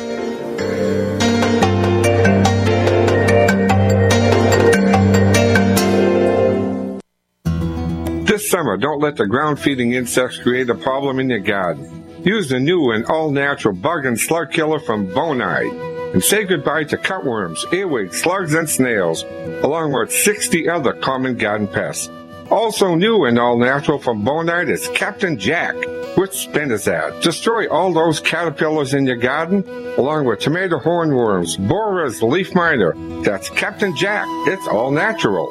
Summer, 8.51 8.75
don't 8.75 9.00
let 9.00 9.15
the 9.15 9.25
ground 9.25 9.58
feeding 9.62 9.93
insects 9.93 10.38
create 10.38 10.70
a 10.70 10.75
problem 10.75 11.20
in 11.22 11.29
your 11.29 11.39
garden. 11.39 12.22
Use 12.25 12.50
the 12.50 12.60
new 12.60 12.91
and 12.91 13.05
all 13.05 13.31
natural 13.31 13.74
bug 13.74 14.05
and 14.05 14.20
slug 14.20 14.51
killer 14.51 14.77
from 14.77 15.08
Bonide 15.08 16.13
and 16.13 16.22
say 16.22 16.43
goodbye 16.43 16.84
to 16.84 16.98
cutworms, 16.98 17.60
earwigs, 17.74 18.22
slugs, 18.22 18.53
and 18.53 18.70
snails, 18.70 19.24
along 19.63 19.93
with 19.93 20.12
60 20.12 20.67
other 20.67 20.91
common 20.91 21.38
garden 21.38 21.65
pests. 21.65 22.12
Also 22.50 22.96
new 22.96 23.24
and 23.24 23.39
all 23.39 23.58
natural 23.58 23.98
from 23.98 24.25
Bonide 24.25 24.70
is 24.70 24.89
Captain 24.89 25.39
Jack 25.39 25.75
with 26.17 26.31
Spinosad. 26.31 27.22
Destroy 27.22 27.70
all 27.70 27.93
those 27.93 28.20
caterpillars 28.20 28.93
in 28.93 29.05
your 29.05 29.15
garden, 29.15 29.63
along 29.98 30.25
with 30.25 30.39
tomato 30.39 30.77
hornworms, 30.77 31.58
borers, 31.70 32.22
leaf 32.22 32.53
miner. 32.53 32.93
That's 33.24 33.50
Captain 33.50 33.96
Jack. 33.96 34.25
It's 34.48 34.67
all 34.67 34.91
natural. 34.91 35.50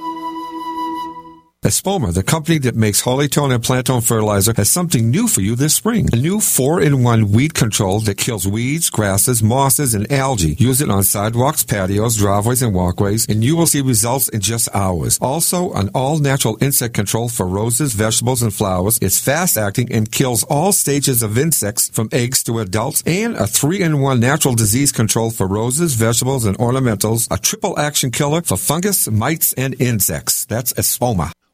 Espoma, 1.62 2.10
the 2.14 2.22
company 2.22 2.56
that 2.56 2.74
makes 2.74 3.02
Holly-tone 3.02 3.52
and 3.52 3.62
Plant-tone 3.62 4.00
fertilizer, 4.00 4.54
has 4.56 4.70
something 4.70 5.10
new 5.10 5.28
for 5.28 5.42
you 5.42 5.54
this 5.54 5.74
spring. 5.74 6.08
A 6.10 6.16
new 6.16 6.38
4-in-1 6.38 7.24
weed 7.24 7.52
control 7.52 8.00
that 8.00 8.16
kills 8.16 8.48
weeds, 8.48 8.88
grasses, 8.88 9.42
mosses, 9.42 9.92
and 9.92 10.10
algae. 10.10 10.54
Use 10.54 10.80
it 10.80 10.88
on 10.88 11.04
sidewalks, 11.04 11.62
patios, 11.62 12.16
driveways, 12.16 12.62
and 12.62 12.72
walkways, 12.74 13.26
and 13.28 13.44
you 13.44 13.56
will 13.56 13.66
see 13.66 13.82
results 13.82 14.30
in 14.30 14.40
just 14.40 14.74
hours. 14.74 15.18
Also, 15.20 15.70
an 15.74 15.90
all-natural 15.94 16.56
insect 16.62 16.94
control 16.94 17.28
for 17.28 17.46
roses, 17.46 17.92
vegetables, 17.92 18.42
and 18.42 18.54
flowers. 18.54 18.98
It's 19.02 19.20
fast-acting 19.20 19.92
and 19.92 20.10
kills 20.10 20.44
all 20.44 20.72
stages 20.72 21.22
of 21.22 21.36
insects 21.36 21.90
from 21.90 22.08
eggs 22.10 22.42
to 22.44 22.60
adults, 22.60 23.02
and 23.04 23.36
a 23.36 23.42
3-in-1 23.42 24.18
natural 24.18 24.54
disease 24.54 24.92
control 24.92 25.30
for 25.30 25.46
roses, 25.46 25.92
vegetables, 25.92 26.46
and 26.46 26.56
ornamentals. 26.56 27.28
A 27.30 27.36
triple 27.36 27.78
action 27.78 28.10
killer 28.10 28.40
for 28.40 28.56
fungus, 28.56 29.10
mites, 29.10 29.52
and 29.52 29.78
insects. 29.78 30.46
That's 30.46 30.72
Espoma. 30.72 31.32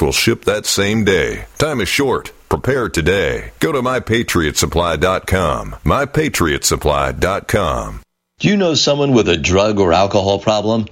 will 0.00 0.12
ship 0.12 0.44
that 0.44 0.66
same 0.66 1.04
day. 1.04 1.46
Time 1.58 1.80
is 1.80 1.88
short. 1.88 2.32
Prepare 2.48 2.88
today. 2.88 3.52
Go 3.60 3.72
to 3.72 3.80
mypatriotsupply.com. 3.80 5.76
Mypatriotsupply.com. 5.84 8.00
Do 8.40 8.48
you 8.48 8.56
know 8.56 8.74
someone 8.74 9.12
with 9.12 9.28
a 9.28 9.36
drug 9.36 9.78
or 9.78 9.92
alcohol 9.92 10.38
problem? 10.38 10.86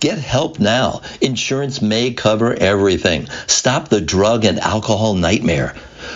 Get 0.00 0.18
help 0.18 0.58
now. 0.58 1.02
Insurance 1.20 1.82
may 1.82 2.12
cover 2.12 2.54
everything. 2.54 3.28
Stop 3.46 3.88
the 3.88 4.00
drug 4.00 4.44
and 4.44 4.58
alcohol 4.58 5.14
nightmare. 5.14 5.74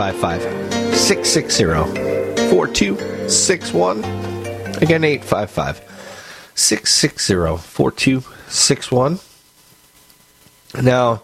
855 0.00 0.96
660 0.96 2.48
4261. 2.48 3.98
Again, 4.82 5.04
855 5.04 5.76
660 6.54 7.58
4261. 7.58 9.20
Now, 10.82 11.22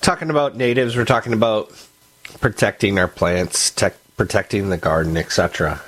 talking 0.00 0.30
about 0.30 0.56
natives, 0.56 0.96
we're 0.96 1.04
talking 1.04 1.34
about 1.34 1.70
protecting 2.40 2.98
our 2.98 3.08
plants, 3.08 3.70
tech, 3.70 3.94
protecting 4.16 4.70
the 4.70 4.78
garden, 4.78 5.18
etc. 5.18 5.82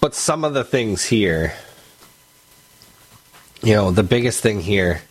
But 0.00 0.14
some 0.14 0.44
of 0.44 0.54
the 0.54 0.64
things 0.64 1.04
here, 1.04 1.54
you 3.62 3.74
know, 3.74 3.90
the 3.90 4.02
biggest 4.04 4.40
thing 4.40 4.60
here 4.60 5.02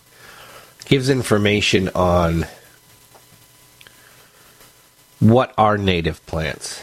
gives 0.86 1.10
information 1.10 1.90
on 1.94 2.46
what 5.20 5.52
are 5.58 5.76
native 5.76 6.24
plants. 6.26 6.80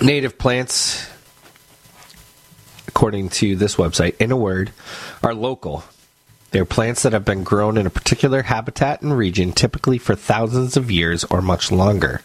Native 0.00 0.38
plants, 0.38 1.06
according 2.86 3.30
to 3.30 3.56
this 3.56 3.76
website, 3.76 4.16
in 4.18 4.30
a 4.30 4.36
word, 4.36 4.72
are 5.22 5.34
local. 5.34 5.82
They're 6.52 6.64
plants 6.64 7.02
that 7.02 7.12
have 7.12 7.24
been 7.24 7.42
grown 7.42 7.76
in 7.76 7.86
a 7.86 7.90
particular 7.90 8.42
habitat 8.42 9.02
and 9.02 9.16
region, 9.16 9.52
typically 9.52 9.98
for 9.98 10.14
thousands 10.14 10.76
of 10.76 10.90
years 10.90 11.24
or 11.24 11.42
much 11.42 11.70
longer. 11.70 12.22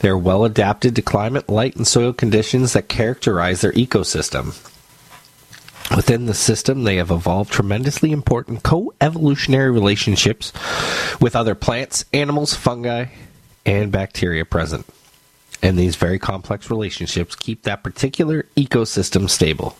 They 0.00 0.08
are 0.08 0.18
well 0.18 0.44
adapted 0.44 0.96
to 0.96 1.02
climate, 1.02 1.48
light, 1.48 1.76
and 1.76 1.86
soil 1.86 2.12
conditions 2.12 2.72
that 2.72 2.88
characterize 2.88 3.60
their 3.60 3.72
ecosystem. 3.72 4.54
Within 5.94 6.26
the 6.26 6.34
system, 6.34 6.84
they 6.84 6.96
have 6.96 7.10
evolved 7.10 7.52
tremendously 7.52 8.10
important 8.10 8.62
co 8.62 8.94
evolutionary 9.00 9.70
relationships 9.70 10.52
with 11.20 11.36
other 11.36 11.54
plants, 11.54 12.04
animals, 12.12 12.54
fungi, 12.54 13.06
and 13.66 13.92
bacteria 13.92 14.44
present. 14.44 14.86
And 15.62 15.78
these 15.78 15.96
very 15.96 16.18
complex 16.18 16.68
relationships 16.68 17.34
keep 17.34 17.62
that 17.62 17.82
particular 17.82 18.46
ecosystem 18.56 19.30
stable. 19.30 19.76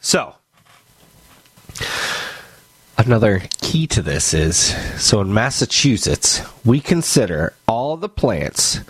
so, 0.00 0.34
another 3.06 3.42
key 3.60 3.86
to 3.88 4.02
this 4.02 4.34
is 4.34 4.56
so 5.02 5.20
in 5.20 5.32
Massachusetts, 5.32 6.42
we 6.64 6.80
consider 6.80 7.52
all 7.66 7.96
the 7.96 8.08
plants 8.08 8.80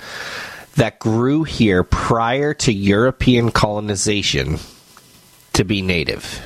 that 0.77 0.99
grew 0.99 1.45
here 1.45 1.83
prior 1.83 2.55
to 2.55 2.73
European 2.73 3.51
colonization 3.51 4.59
to 5.53 5.65
be 5.65 5.83
native. 5.83 6.41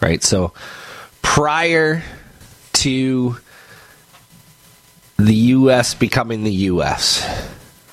Right? 0.00 0.22
So 0.22 0.52
prior 1.22 2.02
to 2.74 3.36
the 5.16 5.34
US 5.34 5.94
becoming 5.94 6.44
the 6.44 6.52
US, 6.52 7.26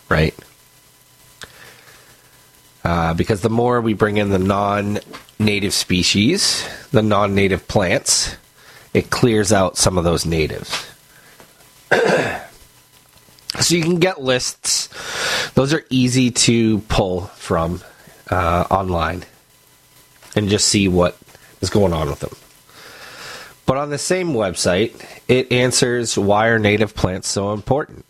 right? 0.10 0.36
Uh, 2.86 3.16
because 3.16 3.42
the 3.42 3.50
more 3.50 3.82
we 3.82 3.96
bring 3.96 4.18
in 4.18 4.30
the 4.30 4.38
non 4.38 5.00
native 5.40 5.74
species, 5.74 6.64
the 6.92 7.02
non 7.02 7.34
native 7.34 7.68
plants, 7.68 8.36
it 8.94 9.10
clears 9.10 9.52
out 9.52 9.76
some 9.76 9.98
of 9.98 10.04
those 10.04 10.26
natives. 10.26 10.88
So 13.62 13.74
you 13.74 13.84
can 13.84 14.00
get 14.00 14.22
lists. 14.22 14.90
Those 15.54 15.74
are 15.74 15.86
easy 15.90 16.30
to 16.30 16.80
pull 16.90 17.22
from 17.38 17.82
uh, 18.30 18.66
online 18.70 19.24
and 20.36 20.50
just 20.50 20.68
see 20.68 20.90
what 20.90 21.18
is 21.62 21.70
going 21.70 21.94
on 21.94 22.10
with 22.10 22.20
them. 22.20 22.36
But 23.66 23.78
on 23.78 23.92
the 23.92 23.98
same 23.98 24.34
website, 24.34 25.04
it 25.30 25.54
answers 25.54 26.18
why 26.18 26.48
are 26.48 26.60
native 26.60 26.96
plants 26.96 27.30
so 27.30 27.54
important. 27.54 28.06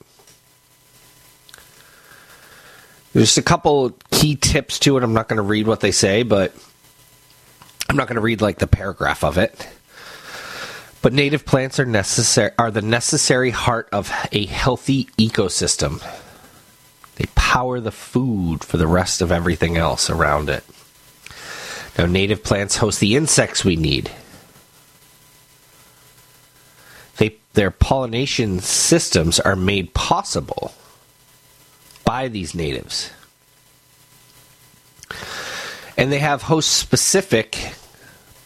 There's 3.13 3.37
a 3.37 3.43
couple 3.43 3.95
key 4.25 4.35
tips 4.35 4.79
to 4.79 4.97
it. 4.97 5.03
I'm 5.03 5.13
not 5.13 5.27
going 5.27 5.37
to 5.37 5.43
read 5.43 5.67
what 5.67 5.81
they 5.81 5.91
say, 5.91 6.23
but 6.23 6.51
I'm 7.87 7.95
not 7.95 8.07
going 8.07 8.15
to 8.15 8.21
read 8.21 8.41
like 8.41 8.57
the 8.57 8.65
paragraph 8.65 9.23
of 9.23 9.37
it. 9.37 9.67
But 11.03 11.13
native 11.13 11.45
plants 11.45 11.79
are 11.79 11.85
necessary 11.85 12.51
are 12.57 12.71
the 12.71 12.81
necessary 12.81 13.51
heart 13.51 13.87
of 13.91 14.11
a 14.31 14.47
healthy 14.47 15.03
ecosystem. 15.19 16.03
They 17.17 17.25
power 17.35 17.79
the 17.79 17.91
food 17.91 18.63
for 18.63 18.77
the 18.77 18.87
rest 18.87 19.21
of 19.21 19.31
everything 19.31 19.77
else 19.77 20.09
around 20.09 20.49
it. 20.49 20.63
Now, 21.95 22.07
native 22.07 22.43
plants 22.43 22.77
host 22.77 22.99
the 22.99 23.15
insects 23.15 23.63
we 23.63 23.75
need. 23.75 24.09
They, 27.17 27.37
their 27.53 27.69
pollination 27.69 28.59
systems 28.59 29.39
are 29.39 29.55
made 29.55 29.93
possible 29.93 30.73
by 32.03 32.27
these 32.27 32.55
natives. 32.55 33.11
And 35.97 36.11
they 36.11 36.19
have 36.19 36.41
host 36.43 36.71
specific 36.73 37.73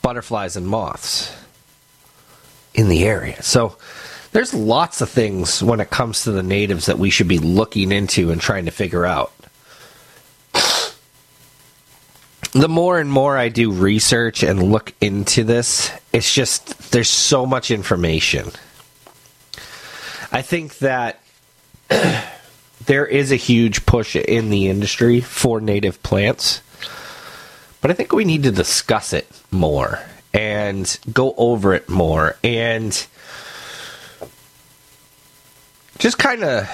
butterflies 0.01 0.55
and 0.55 0.67
moths 0.67 1.35
in 2.73 2.89
the 2.89 3.03
area. 3.05 3.41
So 3.41 3.77
there's 4.31 4.53
lots 4.53 5.01
of 5.01 5.09
things 5.09 5.63
when 5.63 5.79
it 5.79 5.89
comes 5.89 6.23
to 6.23 6.31
the 6.31 6.43
natives 6.43 6.85
that 6.85 6.99
we 6.99 7.09
should 7.09 7.27
be 7.27 7.39
looking 7.39 7.91
into 7.91 8.31
and 8.31 8.39
trying 8.39 8.65
to 8.65 8.71
figure 8.71 9.05
out. 9.05 9.33
The 12.51 12.69
more 12.69 12.99
and 12.99 13.11
more 13.11 13.37
I 13.37 13.49
do 13.49 13.71
research 13.71 14.41
and 14.41 14.71
look 14.71 14.93
into 15.01 15.43
this, 15.43 15.91
it's 16.11 16.33
just 16.33 16.91
there's 16.91 17.09
so 17.09 17.45
much 17.45 17.69
information. 17.69 18.51
I 20.31 20.41
think 20.41 20.79
that 20.79 21.21
there 22.85 23.05
is 23.05 23.31
a 23.31 23.35
huge 23.35 23.85
push 23.85 24.15
in 24.15 24.49
the 24.49 24.67
industry 24.67 25.21
for 25.21 25.61
native 25.61 26.01
plants, 26.03 26.61
but 27.81 27.91
I 27.91 27.93
think 27.93 28.11
we 28.11 28.25
need 28.25 28.43
to 28.43 28.51
discuss 28.51 29.13
it 29.13 29.27
more 29.51 29.99
and 30.33 30.99
go 31.11 31.33
over 31.37 31.73
it 31.73 31.89
more 31.89 32.37
and 32.43 33.05
just 35.97 36.17
kind 36.17 36.43
of 36.43 36.69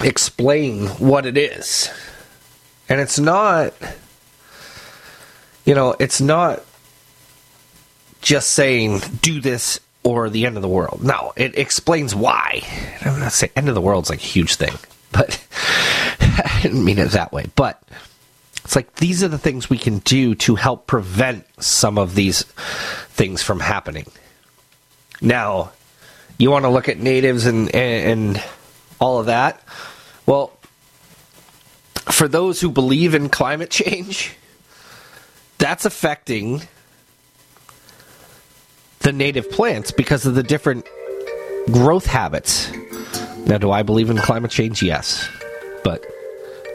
explain 0.00 0.86
what 0.86 1.26
it 1.26 1.36
is. 1.36 1.90
And 2.88 3.00
it's 3.00 3.18
not, 3.18 3.74
you 5.64 5.74
know, 5.74 5.96
it's 5.98 6.20
not 6.20 6.62
just 8.20 8.52
saying 8.52 9.00
do 9.22 9.40
this 9.40 9.80
or 10.06 10.30
the 10.30 10.46
end 10.46 10.54
of 10.54 10.62
the 10.62 10.68
world. 10.68 11.02
No, 11.02 11.32
it 11.34 11.58
explains 11.58 12.14
why. 12.14 12.62
I'm 13.00 13.18
not 13.18 13.32
saying 13.32 13.50
end 13.56 13.68
of 13.68 13.74
the 13.74 13.80
world's 13.80 14.08
like 14.08 14.20
a 14.20 14.22
huge 14.22 14.54
thing, 14.54 14.72
but 15.10 15.44
I 16.20 16.60
didn't 16.62 16.84
mean 16.84 16.98
it 16.98 17.10
that 17.10 17.32
way. 17.32 17.46
But 17.56 17.82
it's 18.64 18.76
like 18.76 18.94
these 18.94 19.24
are 19.24 19.28
the 19.28 19.36
things 19.36 19.68
we 19.68 19.78
can 19.78 19.98
do 19.98 20.36
to 20.36 20.54
help 20.54 20.86
prevent 20.86 21.44
some 21.60 21.98
of 21.98 22.14
these 22.14 22.42
things 22.42 23.42
from 23.42 23.58
happening. 23.58 24.06
Now, 25.20 25.72
you 26.38 26.52
want 26.52 26.66
to 26.66 26.68
look 26.68 26.88
at 26.88 27.00
natives 27.00 27.46
and, 27.46 27.74
and, 27.74 28.36
and 28.36 28.44
all 29.00 29.18
of 29.18 29.26
that. 29.26 29.60
Well, 30.24 30.52
for 31.96 32.28
those 32.28 32.60
who 32.60 32.70
believe 32.70 33.16
in 33.16 33.28
climate 33.28 33.70
change, 33.72 34.36
that's 35.58 35.84
affecting 35.84 36.62
the 39.06 39.12
native 39.12 39.48
plants 39.48 39.92
because 39.92 40.26
of 40.26 40.34
the 40.34 40.42
different 40.42 40.84
growth 41.66 42.06
habits. 42.06 42.72
Now, 43.46 43.56
do 43.56 43.70
I 43.70 43.84
believe 43.84 44.10
in 44.10 44.16
climate 44.16 44.50
change? 44.50 44.82
Yes. 44.82 45.28
But 45.84 46.04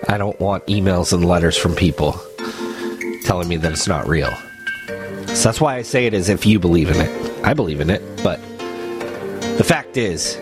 I 0.08 0.18
don't 0.18 0.40
want 0.40 0.66
emails 0.68 1.12
and 1.12 1.26
letters 1.26 1.58
from 1.58 1.76
people 1.76 2.14
telling 3.26 3.50
me 3.50 3.58
that 3.58 3.74
it's 3.74 3.86
not 3.86 4.08
real. 4.08 4.34
So 5.28 5.50
that's 5.50 5.60
why 5.60 5.76
I 5.76 5.82
say 5.82 6.06
it 6.06 6.14
as 6.14 6.30
if 6.30 6.46
you 6.46 6.58
believe 6.58 6.90
in 6.90 7.02
it. 7.02 7.46
I 7.46 7.54
believe 7.54 7.82
in 7.82 7.90
it, 7.90 8.02
but 8.24 8.40
the 9.58 9.66
fact 9.66 9.98
is, 9.98 10.38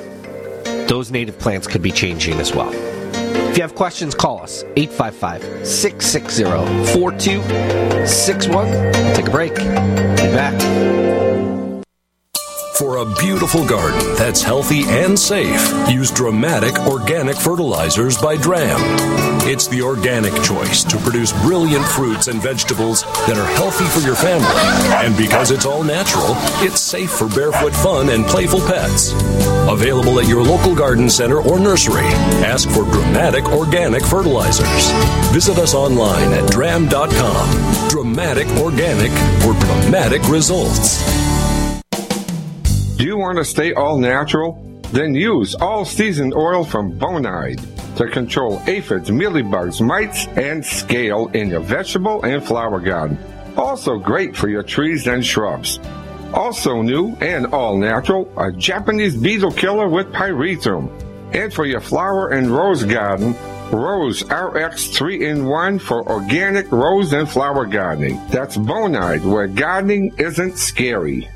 those 0.88 1.10
native 1.10 1.40
plants 1.40 1.66
could 1.66 1.82
be 1.82 1.92
changing 1.92 2.40
as 2.40 2.54
well. 2.54 2.72
If 3.50 3.58
you 3.58 3.64
have 3.64 3.74
questions, 3.74 4.14
call 4.14 4.44
us 4.44 4.64
855 4.78 5.66
660 5.66 6.44
4261. 6.94 9.16
Take 9.16 9.28
a 9.28 9.32
break. 9.32 9.56
Be 9.56 10.30
back. 10.36 11.09
For 12.80 13.00
a 13.00 13.06
beautiful 13.06 13.68
garden 13.68 14.00
that's 14.16 14.42
healthy 14.42 14.84
and 14.86 15.20
safe, 15.20 15.70
use 15.90 16.12
Dramatic 16.12 16.80
Organic 16.88 17.36
Fertilizers 17.36 18.18
by 18.18 18.38
Dramm. 18.38 18.80
It's 19.46 19.68
the 19.68 19.82
organic 19.82 20.34
choice 20.44 20.86
to 20.86 20.96
produce 21.00 21.34
brilliant 21.44 21.86
fruits 21.86 22.30
and 22.30 22.42
vegetables 22.42 23.02
that 23.28 23.38
are 23.38 23.56
healthy 23.58 23.84
for 23.84 24.00
your 24.00 24.16
family. 24.16 24.48
And 25.06 25.18
because 25.18 25.52
it's 25.52 25.66
all 25.66 25.84
natural, 25.84 26.36
it's 26.66 26.80
safe 26.80 27.12
for 27.12 27.28
barefoot 27.28 27.74
fun 27.74 28.08
and 28.12 28.26
playful 28.26 28.62
pets. 28.62 29.12
Available 29.68 30.18
at 30.18 30.30
your 30.30 30.42
local 30.42 30.74
garden 30.74 31.10
center 31.10 31.42
or 31.42 31.60
nursery. 31.60 32.08
Ask 32.48 32.70
for 32.70 32.86
Dramatic 32.86 33.44
Organic 33.50 34.06
Fertilizers. 34.06 34.90
Visit 35.34 35.58
us 35.58 35.74
online 35.74 36.32
at 36.32 36.50
dramm.com. 36.50 37.90
Dramatic 37.90 38.48
Organic 38.52 39.12
for 39.42 39.52
dramatic 39.66 40.24
results. 40.30 41.04
Do 43.00 43.06
you 43.06 43.16
want 43.16 43.38
to 43.38 43.46
stay 43.46 43.72
all 43.72 43.98
natural? 43.98 44.62
Then 44.92 45.16
use 45.16 45.56
all 45.56 45.86
seasoned 45.86 46.34
oil 46.34 46.66
from 46.66 47.00
Bonide 47.00 47.62
to 47.96 48.10
control 48.10 48.62
aphids, 48.68 49.10
mealybugs, 49.10 49.80
mites, 49.80 50.28
and 50.36 50.66
scale 50.66 51.28
in 51.28 51.48
your 51.48 51.62
vegetable 51.62 52.22
and 52.24 52.44
flower 52.44 52.82
garden. 52.82 53.18
Also 53.56 53.98
great 53.98 54.36
for 54.36 54.50
your 54.50 54.64
trees 54.64 55.08
and 55.08 55.26
shrubs. 55.26 55.80
Also 56.34 56.82
new 56.82 57.16
and 57.22 57.46
all 57.54 57.78
natural, 57.78 58.30
a 58.38 58.52
Japanese 58.52 59.16
beetle 59.16 59.54
killer 59.54 59.88
with 59.88 60.12
pyrethrum. 60.12 60.92
And 61.34 61.54
for 61.54 61.66
your 61.66 61.80
flower 61.80 62.32
and 62.32 62.52
rose 62.52 62.84
garden, 62.84 63.34
Rose 63.72 64.30
RX 64.30 64.88
3 64.88 65.26
in 65.26 65.46
1 65.46 65.80
for 65.80 66.06
organic 66.10 66.70
rose 66.70 67.14
and 67.14 67.30
flower 67.30 67.66
gardening. 67.66 68.20
That's 68.28 68.58
Bonide, 68.58 69.24
where 69.24 69.48
gardening 69.48 70.12
isn't 70.18 70.58
scary. 70.58 71.30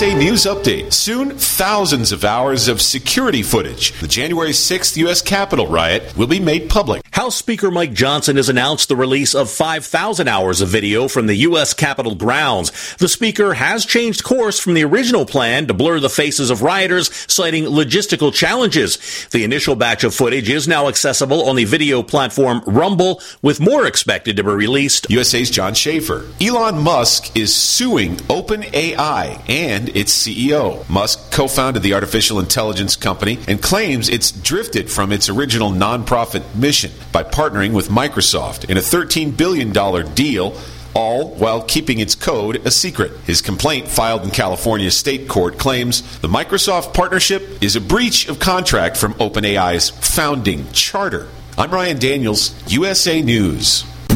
USA 0.00 0.14
News 0.14 0.44
Update. 0.44 0.92
Soon, 0.92 1.30
thousands 1.30 2.12
of 2.12 2.24
hours 2.24 2.68
of 2.68 2.80
security 2.80 3.42
footage. 3.42 3.98
The 3.98 4.06
January 4.06 4.50
6th 4.50 4.96
U.S. 4.98 5.20
Capitol 5.20 5.66
riot 5.66 6.16
will 6.16 6.28
be 6.28 6.38
made 6.38 6.70
public. 6.70 7.02
House 7.10 7.34
Speaker 7.34 7.68
Mike 7.68 7.94
Johnson 7.94 8.36
has 8.36 8.48
announced 8.48 8.88
the 8.88 8.94
release 8.94 9.34
of 9.34 9.50
5,000 9.50 10.28
hours 10.28 10.60
of 10.60 10.68
video 10.68 11.08
from 11.08 11.26
the 11.26 11.34
U.S. 11.34 11.74
Capitol 11.74 12.14
grounds. 12.14 12.94
The 12.98 13.08
Speaker 13.08 13.54
has 13.54 13.84
changed 13.84 14.22
course 14.22 14.60
from 14.60 14.74
the 14.74 14.84
original 14.84 15.26
plan 15.26 15.66
to 15.66 15.74
blur 15.74 15.98
the 15.98 16.08
faces 16.08 16.48
of 16.48 16.62
rioters, 16.62 17.10
citing 17.26 17.64
logistical 17.64 18.32
challenges. 18.32 19.26
The 19.32 19.42
initial 19.42 19.74
batch 19.74 20.04
of 20.04 20.14
footage 20.14 20.48
is 20.48 20.68
now 20.68 20.86
accessible 20.86 21.48
on 21.48 21.56
the 21.56 21.64
video 21.64 22.04
platform 22.04 22.62
Rumble, 22.68 23.20
with 23.42 23.58
more 23.58 23.84
expected 23.84 24.36
to 24.36 24.44
be 24.44 24.50
released. 24.50 25.10
USA's 25.10 25.50
John 25.50 25.74
Schaefer. 25.74 26.24
Elon 26.40 26.78
Musk 26.84 27.36
is 27.36 27.52
suing 27.52 28.14
OpenAI 28.28 29.42
and 29.48 29.87
its 29.96 30.12
CEO. 30.12 30.88
Musk 30.88 31.32
co 31.32 31.48
founded 31.48 31.82
the 31.82 31.94
artificial 31.94 32.38
intelligence 32.38 32.96
company 32.96 33.38
and 33.48 33.62
claims 33.62 34.08
it's 34.08 34.30
drifted 34.30 34.90
from 34.90 35.12
its 35.12 35.28
original 35.28 35.70
nonprofit 35.70 36.42
mission 36.54 36.90
by 37.12 37.22
partnering 37.22 37.72
with 37.72 37.88
Microsoft 37.88 38.68
in 38.68 38.76
a 38.76 38.80
$13 38.80 39.36
billion 39.36 39.72
deal 40.14 40.56
all 40.94 41.28
while 41.34 41.62
keeping 41.62 42.00
its 42.00 42.14
code 42.14 42.56
a 42.66 42.70
secret. 42.70 43.12
His 43.24 43.42
complaint, 43.42 43.88
filed 43.88 44.24
in 44.24 44.30
California 44.30 44.90
state 44.90 45.28
court, 45.28 45.58
claims 45.58 46.02
the 46.18 46.28
Microsoft 46.28 46.94
partnership 46.94 47.62
is 47.62 47.76
a 47.76 47.80
breach 47.80 48.28
of 48.28 48.38
contract 48.38 48.96
from 48.96 49.14
OpenAI's 49.14 49.90
founding 49.90 50.70
charter. 50.72 51.28
I'm 51.56 51.70
Ryan 51.70 51.98
Daniels, 51.98 52.52
USA 52.72 53.22
News. 53.22 53.84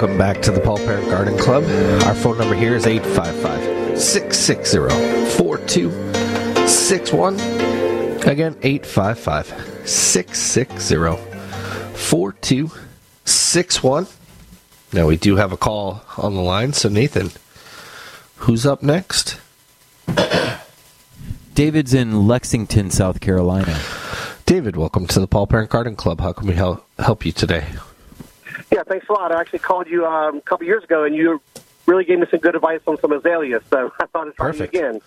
welcome 0.00 0.16
back 0.16 0.40
to 0.40 0.52
the 0.52 0.60
Paul 0.60 0.76
Parent 0.76 1.08
Garden 1.08 1.36
Club. 1.36 1.64
Our 2.04 2.14
phone 2.14 2.38
number 2.38 2.54
here 2.54 2.76
is 2.76 2.86
855 2.86 3.98
660 3.98 4.78
4261. 5.36 7.34
Again, 8.24 8.56
855 8.62 9.88
660 9.88 10.94
4261. 11.96 14.06
Now, 14.92 15.08
we 15.08 15.16
do 15.16 15.34
have 15.34 15.50
a 15.50 15.56
call 15.56 16.04
on 16.16 16.36
the 16.36 16.42
line. 16.42 16.74
So, 16.74 16.88
Nathan, 16.88 17.32
who's 18.36 18.64
up 18.64 18.84
next? 18.84 19.40
David's 21.56 21.92
in 21.92 22.28
Lexington, 22.28 22.92
South 22.92 23.20
Carolina. 23.20 23.76
David, 24.46 24.76
welcome 24.76 25.08
to 25.08 25.18
the 25.18 25.26
Paul 25.26 25.48
Parent 25.48 25.70
Garden 25.70 25.96
Club. 25.96 26.20
How 26.20 26.32
can 26.32 26.46
we 26.46 26.54
help, 26.54 26.86
help 27.00 27.26
you 27.26 27.32
today? 27.32 27.66
Yeah, 28.78 28.84
thanks 28.84 29.08
a 29.08 29.12
lot. 29.12 29.32
I 29.32 29.40
actually 29.40 29.58
called 29.58 29.88
you 29.88 30.06
um, 30.06 30.36
a 30.36 30.40
couple 30.42 30.64
years 30.64 30.84
ago, 30.84 31.02
and 31.02 31.12
you 31.12 31.42
really 31.86 32.04
gave 32.04 32.20
me 32.20 32.26
some 32.30 32.38
good 32.38 32.54
advice 32.54 32.78
on 32.86 32.96
some 33.00 33.10
azaleas, 33.10 33.64
so 33.68 33.92
I 34.00 34.06
thought 34.06 34.28
I'd 34.28 34.36
try 34.36 34.52
you 34.52 34.62
again. 34.62 35.00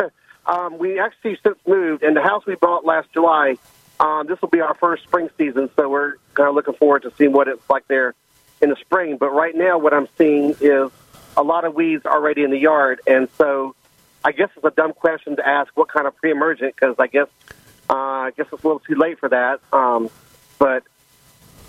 um, 0.46 0.78
we 0.78 0.98
actually 0.98 1.38
since 1.40 1.56
moved, 1.64 2.02
and 2.02 2.16
the 2.16 2.22
house 2.22 2.44
we 2.44 2.56
bought 2.56 2.84
last 2.84 3.12
July, 3.12 3.56
um, 4.00 4.26
this 4.26 4.42
will 4.42 4.48
be 4.48 4.60
our 4.60 4.74
first 4.74 5.04
spring 5.04 5.30
season, 5.38 5.70
so 5.76 5.88
we're 5.88 6.14
kind 6.34 6.48
of 6.48 6.56
looking 6.56 6.74
forward 6.74 7.02
to 7.02 7.12
seeing 7.16 7.30
what 7.30 7.46
it's 7.46 7.62
like 7.70 7.86
there 7.86 8.14
in 8.60 8.70
the 8.70 8.76
spring. 8.80 9.16
But 9.16 9.30
right 9.30 9.54
now, 9.54 9.78
what 9.78 9.94
I'm 9.94 10.08
seeing 10.18 10.56
is 10.60 10.90
a 11.36 11.42
lot 11.44 11.64
of 11.64 11.76
weeds 11.76 12.04
already 12.06 12.42
in 12.42 12.50
the 12.50 12.58
yard, 12.58 13.00
and 13.06 13.28
so 13.38 13.76
I 14.24 14.32
guess 14.32 14.50
it's 14.56 14.64
a 14.64 14.72
dumb 14.72 14.92
question 14.92 15.36
to 15.36 15.46
ask 15.46 15.70
what 15.76 15.86
kind 15.86 16.08
of 16.08 16.16
pre-emergent, 16.16 16.74
because 16.74 16.96
I 16.98 17.06
guess 17.06 17.28
uh, 17.88 17.94
I 17.94 18.32
guess 18.36 18.46
it's 18.52 18.64
a 18.64 18.66
little 18.66 18.80
too 18.80 18.96
late 18.96 19.20
for 19.20 19.28
that. 19.28 19.60
Um, 19.72 20.10
but 20.58 20.82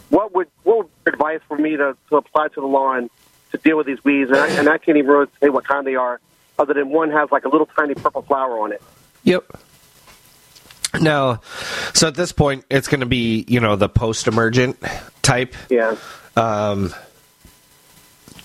what 0.10 0.34
would 0.34 0.48
what 0.64 0.78
would 0.78 1.14
advice 1.14 1.42
for 1.48 1.58
me 1.58 1.76
to, 1.78 1.96
to 2.10 2.16
apply 2.18 2.50
to 2.50 2.62
the 2.62 2.68
lawn 2.68 3.10
to 3.52 3.58
deal 3.58 3.78
with 3.78 3.88
these 3.88 4.04
weeds? 4.04 4.30
And 4.30 4.40
I, 4.40 4.48
and 4.50 4.70
I 4.70 4.78
can't 4.78 4.98
even 4.98 5.10
really 5.10 5.28
say 5.42 5.50
what 5.50 5.66
kind 5.66 5.86
they 5.86 5.96
are, 5.96 6.20
other 6.60 6.74
than 6.74 6.90
one 6.90 7.12
has 7.12 7.32
like 7.32 7.46
a 7.46 7.50
little 7.50 7.68
tiny 7.68 7.96
purple 7.96 8.22
flower 8.22 8.60
on 8.60 8.72
it. 8.72 8.82
Yep. 9.24 9.58
Now, 11.02 11.42
so 11.94 12.08
at 12.08 12.16
this 12.16 12.32
point, 12.32 12.66
it's 12.70 12.88
going 12.88 13.02
to 13.02 13.06
be 13.06 13.46
you 13.48 13.60
know 13.60 13.76
the 13.76 13.90
post-emergent 13.90 14.78
type. 15.22 15.56
Yeah. 15.70 15.96
Um, 16.36 16.94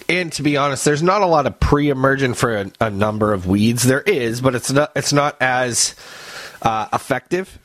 and 0.08 0.32
to 0.32 0.42
be 0.42 0.56
honest, 0.56 0.84
there's 0.84 1.02
not 1.02 1.22
a 1.22 1.26
lot 1.26 1.46
of 1.46 1.60
pre-emergent 1.60 2.36
for 2.36 2.56
a, 2.56 2.72
a 2.80 2.90
number 2.90 3.32
of 3.32 3.46
weeds. 3.46 3.84
There 3.84 4.00
is, 4.00 4.40
but 4.40 4.54
it's 4.54 4.72
not 4.72 4.90
it's 4.96 5.12
not 5.12 5.36
as 5.40 5.94
uh, 6.62 6.88
effective 6.92 7.58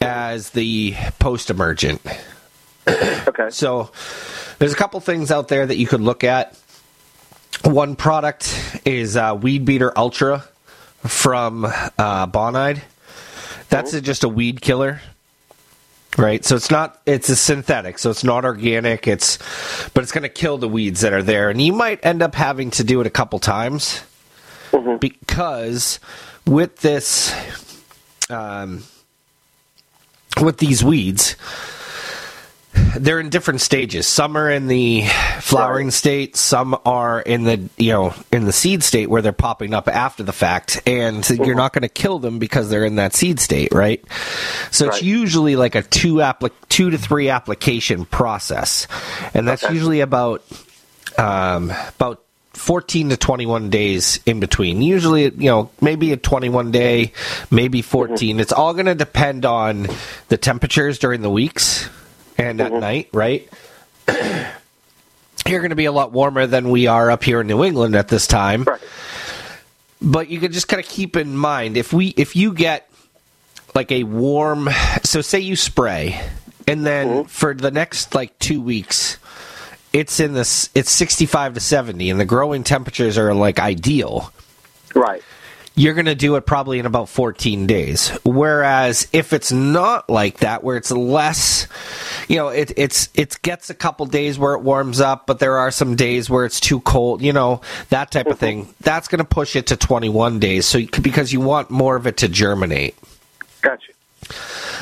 as 0.00 0.50
the 0.50 0.94
post-emergent. 1.18 2.00
okay. 3.28 3.50
So 3.50 3.90
there's 4.58 4.72
a 4.72 4.76
couple 4.76 5.00
things 5.00 5.30
out 5.30 5.48
there 5.48 5.66
that 5.66 5.76
you 5.76 5.86
could 5.86 6.00
look 6.00 6.24
at. 6.24 6.58
One 7.64 7.96
product 7.96 8.80
is 8.84 9.16
uh, 9.16 9.36
Weed 9.40 9.64
Beater 9.64 9.92
Ultra 9.96 10.44
from 11.00 11.64
uh, 11.64 12.26
Bonide. 12.26 12.82
That's 13.68 13.92
a, 13.94 14.00
just 14.00 14.22
a 14.22 14.28
weed 14.28 14.60
killer, 14.60 15.00
right? 16.16 16.44
So 16.44 16.54
it's 16.54 16.70
not 16.70 17.00
it's 17.06 17.28
a 17.28 17.36
synthetic, 17.36 17.98
so 17.98 18.10
it's 18.10 18.22
not 18.22 18.44
organic. 18.44 19.08
It's 19.08 19.38
but 19.92 20.04
it's 20.04 20.12
going 20.12 20.22
to 20.22 20.28
kill 20.28 20.58
the 20.58 20.68
weeds 20.68 21.00
that 21.00 21.12
are 21.12 21.22
there, 21.22 21.50
and 21.50 21.60
you 21.60 21.72
might 21.72 22.04
end 22.04 22.22
up 22.22 22.34
having 22.34 22.70
to 22.72 22.84
do 22.84 23.00
it 23.00 23.06
a 23.06 23.10
couple 23.10 23.38
times 23.40 24.02
because 25.00 25.98
with 26.46 26.76
this 26.76 27.34
um, 28.30 28.84
with 30.40 30.58
these 30.58 30.84
weeds 30.84 31.34
they're 32.96 33.20
in 33.20 33.28
different 33.28 33.60
stages. 33.60 34.06
Some 34.06 34.36
are 34.36 34.50
in 34.50 34.66
the 34.66 35.04
flowering 35.40 35.90
state, 35.90 36.36
some 36.36 36.78
are 36.84 37.20
in 37.20 37.44
the 37.44 37.68
you 37.76 37.92
know 37.92 38.14
in 38.32 38.44
the 38.44 38.52
seed 38.52 38.82
state 38.82 39.08
where 39.08 39.22
they're 39.22 39.32
popping 39.32 39.74
up 39.74 39.88
after 39.88 40.22
the 40.22 40.32
fact, 40.32 40.82
and 40.86 41.28
you're 41.28 41.54
not 41.54 41.72
going 41.72 41.82
to 41.82 41.88
kill 41.88 42.18
them 42.18 42.38
because 42.38 42.70
they're 42.70 42.84
in 42.84 42.96
that 42.96 43.14
seed 43.14 43.40
state, 43.40 43.72
right? 43.72 44.04
So 44.70 44.88
it's 44.88 45.02
usually 45.02 45.56
like 45.56 45.74
a 45.74 45.82
two 45.82 46.16
applic- 46.16 46.52
two 46.68 46.90
to 46.90 46.98
three 46.98 47.28
application 47.28 48.04
process, 48.04 48.86
and 49.34 49.46
that's 49.46 49.62
usually 49.62 50.00
about 50.00 50.42
um, 51.18 51.72
about 51.96 52.22
14 52.54 53.10
to 53.10 53.16
21 53.16 53.68
days 53.68 54.18
in 54.24 54.40
between. 54.40 54.80
Usually, 54.80 55.24
you 55.24 55.50
know, 55.50 55.70
maybe 55.80 56.12
a 56.12 56.16
21 56.16 56.70
day, 56.70 57.12
maybe 57.50 57.82
14. 57.82 58.40
It's 58.40 58.52
all 58.52 58.72
going 58.72 58.86
to 58.86 58.94
depend 58.94 59.44
on 59.44 59.88
the 60.28 60.38
temperatures 60.38 60.98
during 60.98 61.20
the 61.20 61.30
weeks 61.30 61.88
and 62.38 62.60
at 62.60 62.70
mm-hmm. 62.70 62.80
night, 62.80 63.08
right? 63.12 63.48
You're 65.46 65.60
going 65.60 65.70
to 65.70 65.76
be 65.76 65.84
a 65.84 65.92
lot 65.92 66.12
warmer 66.12 66.46
than 66.46 66.70
we 66.70 66.86
are 66.86 67.10
up 67.10 67.22
here 67.22 67.40
in 67.40 67.46
New 67.46 67.62
England 67.64 67.94
at 67.94 68.08
this 68.08 68.26
time. 68.26 68.66
But 70.02 70.28
you 70.28 70.40
can 70.40 70.52
just 70.52 70.68
kind 70.68 70.82
of 70.82 70.88
keep 70.88 71.16
in 71.16 71.36
mind 71.36 71.76
if 71.76 71.92
we 71.92 72.08
if 72.08 72.36
you 72.36 72.52
get 72.52 72.90
like 73.74 73.92
a 73.92 74.04
warm 74.04 74.68
so 75.02 75.20
say 75.20 75.40
you 75.40 75.56
spray 75.56 76.20
and 76.66 76.84
then 76.84 77.08
mm-hmm. 77.08 77.28
for 77.28 77.54
the 77.54 77.70
next 77.70 78.14
like 78.14 78.38
2 78.38 78.60
weeks 78.60 79.18
it's 79.92 80.18
in 80.18 80.32
this 80.32 80.70
it's 80.74 80.90
65 80.90 81.54
to 81.54 81.60
70 81.60 82.10
and 82.10 82.18
the 82.18 82.24
growing 82.24 82.64
temperatures 82.64 83.18
are 83.18 83.34
like 83.34 83.58
ideal 83.58 84.32
Right. 84.96 85.22
You're 85.78 85.94
going 85.94 86.06
to 86.06 86.14
do 86.14 86.36
it 86.36 86.46
probably 86.46 86.78
in 86.78 86.86
about 86.86 87.08
14 87.08 87.66
days 87.66 88.08
whereas 88.24 89.06
if 89.12 89.32
it's 89.32 89.52
not 89.52 90.08
like 90.08 90.38
that 90.38 90.64
where 90.64 90.76
it's 90.76 90.90
less 90.90 91.68
you 92.28 92.36
know 92.36 92.48
it 92.48 92.72
it's 92.76 93.08
it 93.14 93.38
gets 93.42 93.68
a 93.70 93.74
couple 93.74 94.06
days 94.06 94.38
where 94.38 94.54
it 94.54 94.60
warms 94.62 95.00
up 95.00 95.26
but 95.26 95.38
there 95.38 95.58
are 95.58 95.70
some 95.70 95.94
days 95.94 96.30
where 96.30 96.44
it's 96.44 96.60
too 96.60 96.80
cold 96.80 97.20
you 97.22 97.32
know 97.32 97.60
that 97.90 98.10
type 98.10 98.26
of 98.26 98.38
thing 98.38 98.66
that's 98.80 99.06
going 99.08 99.18
to 99.18 99.24
push 99.24 99.54
it 99.54 99.66
to 99.68 99.76
21 99.76 100.38
days 100.38 100.64
so 100.66 100.78
you- 100.78 100.88
because 101.02 101.32
you 101.32 101.40
want 101.40 101.70
more 101.70 101.94
of 101.96 102.06
it 102.06 102.16
to 102.18 102.28
germinate 102.28 102.96
Gotcha. 103.62 103.92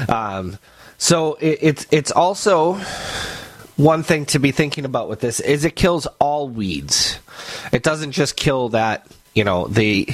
um, 0.08 0.58
so 0.98 1.34
it, 1.34 1.58
it's 1.60 1.86
it's 1.90 2.10
also 2.12 2.74
one 3.76 4.02
thing 4.04 4.26
to 4.26 4.38
be 4.38 4.52
thinking 4.52 4.84
about 4.84 5.08
with 5.08 5.18
this 5.20 5.40
is 5.40 5.64
it 5.64 5.74
kills 5.74 6.06
all 6.20 6.48
weeds. 6.48 7.18
It 7.72 7.82
doesn't 7.82 8.12
just 8.12 8.36
kill 8.36 8.68
that. 8.70 9.04
You 9.34 9.44
know 9.44 9.66
the 9.66 10.08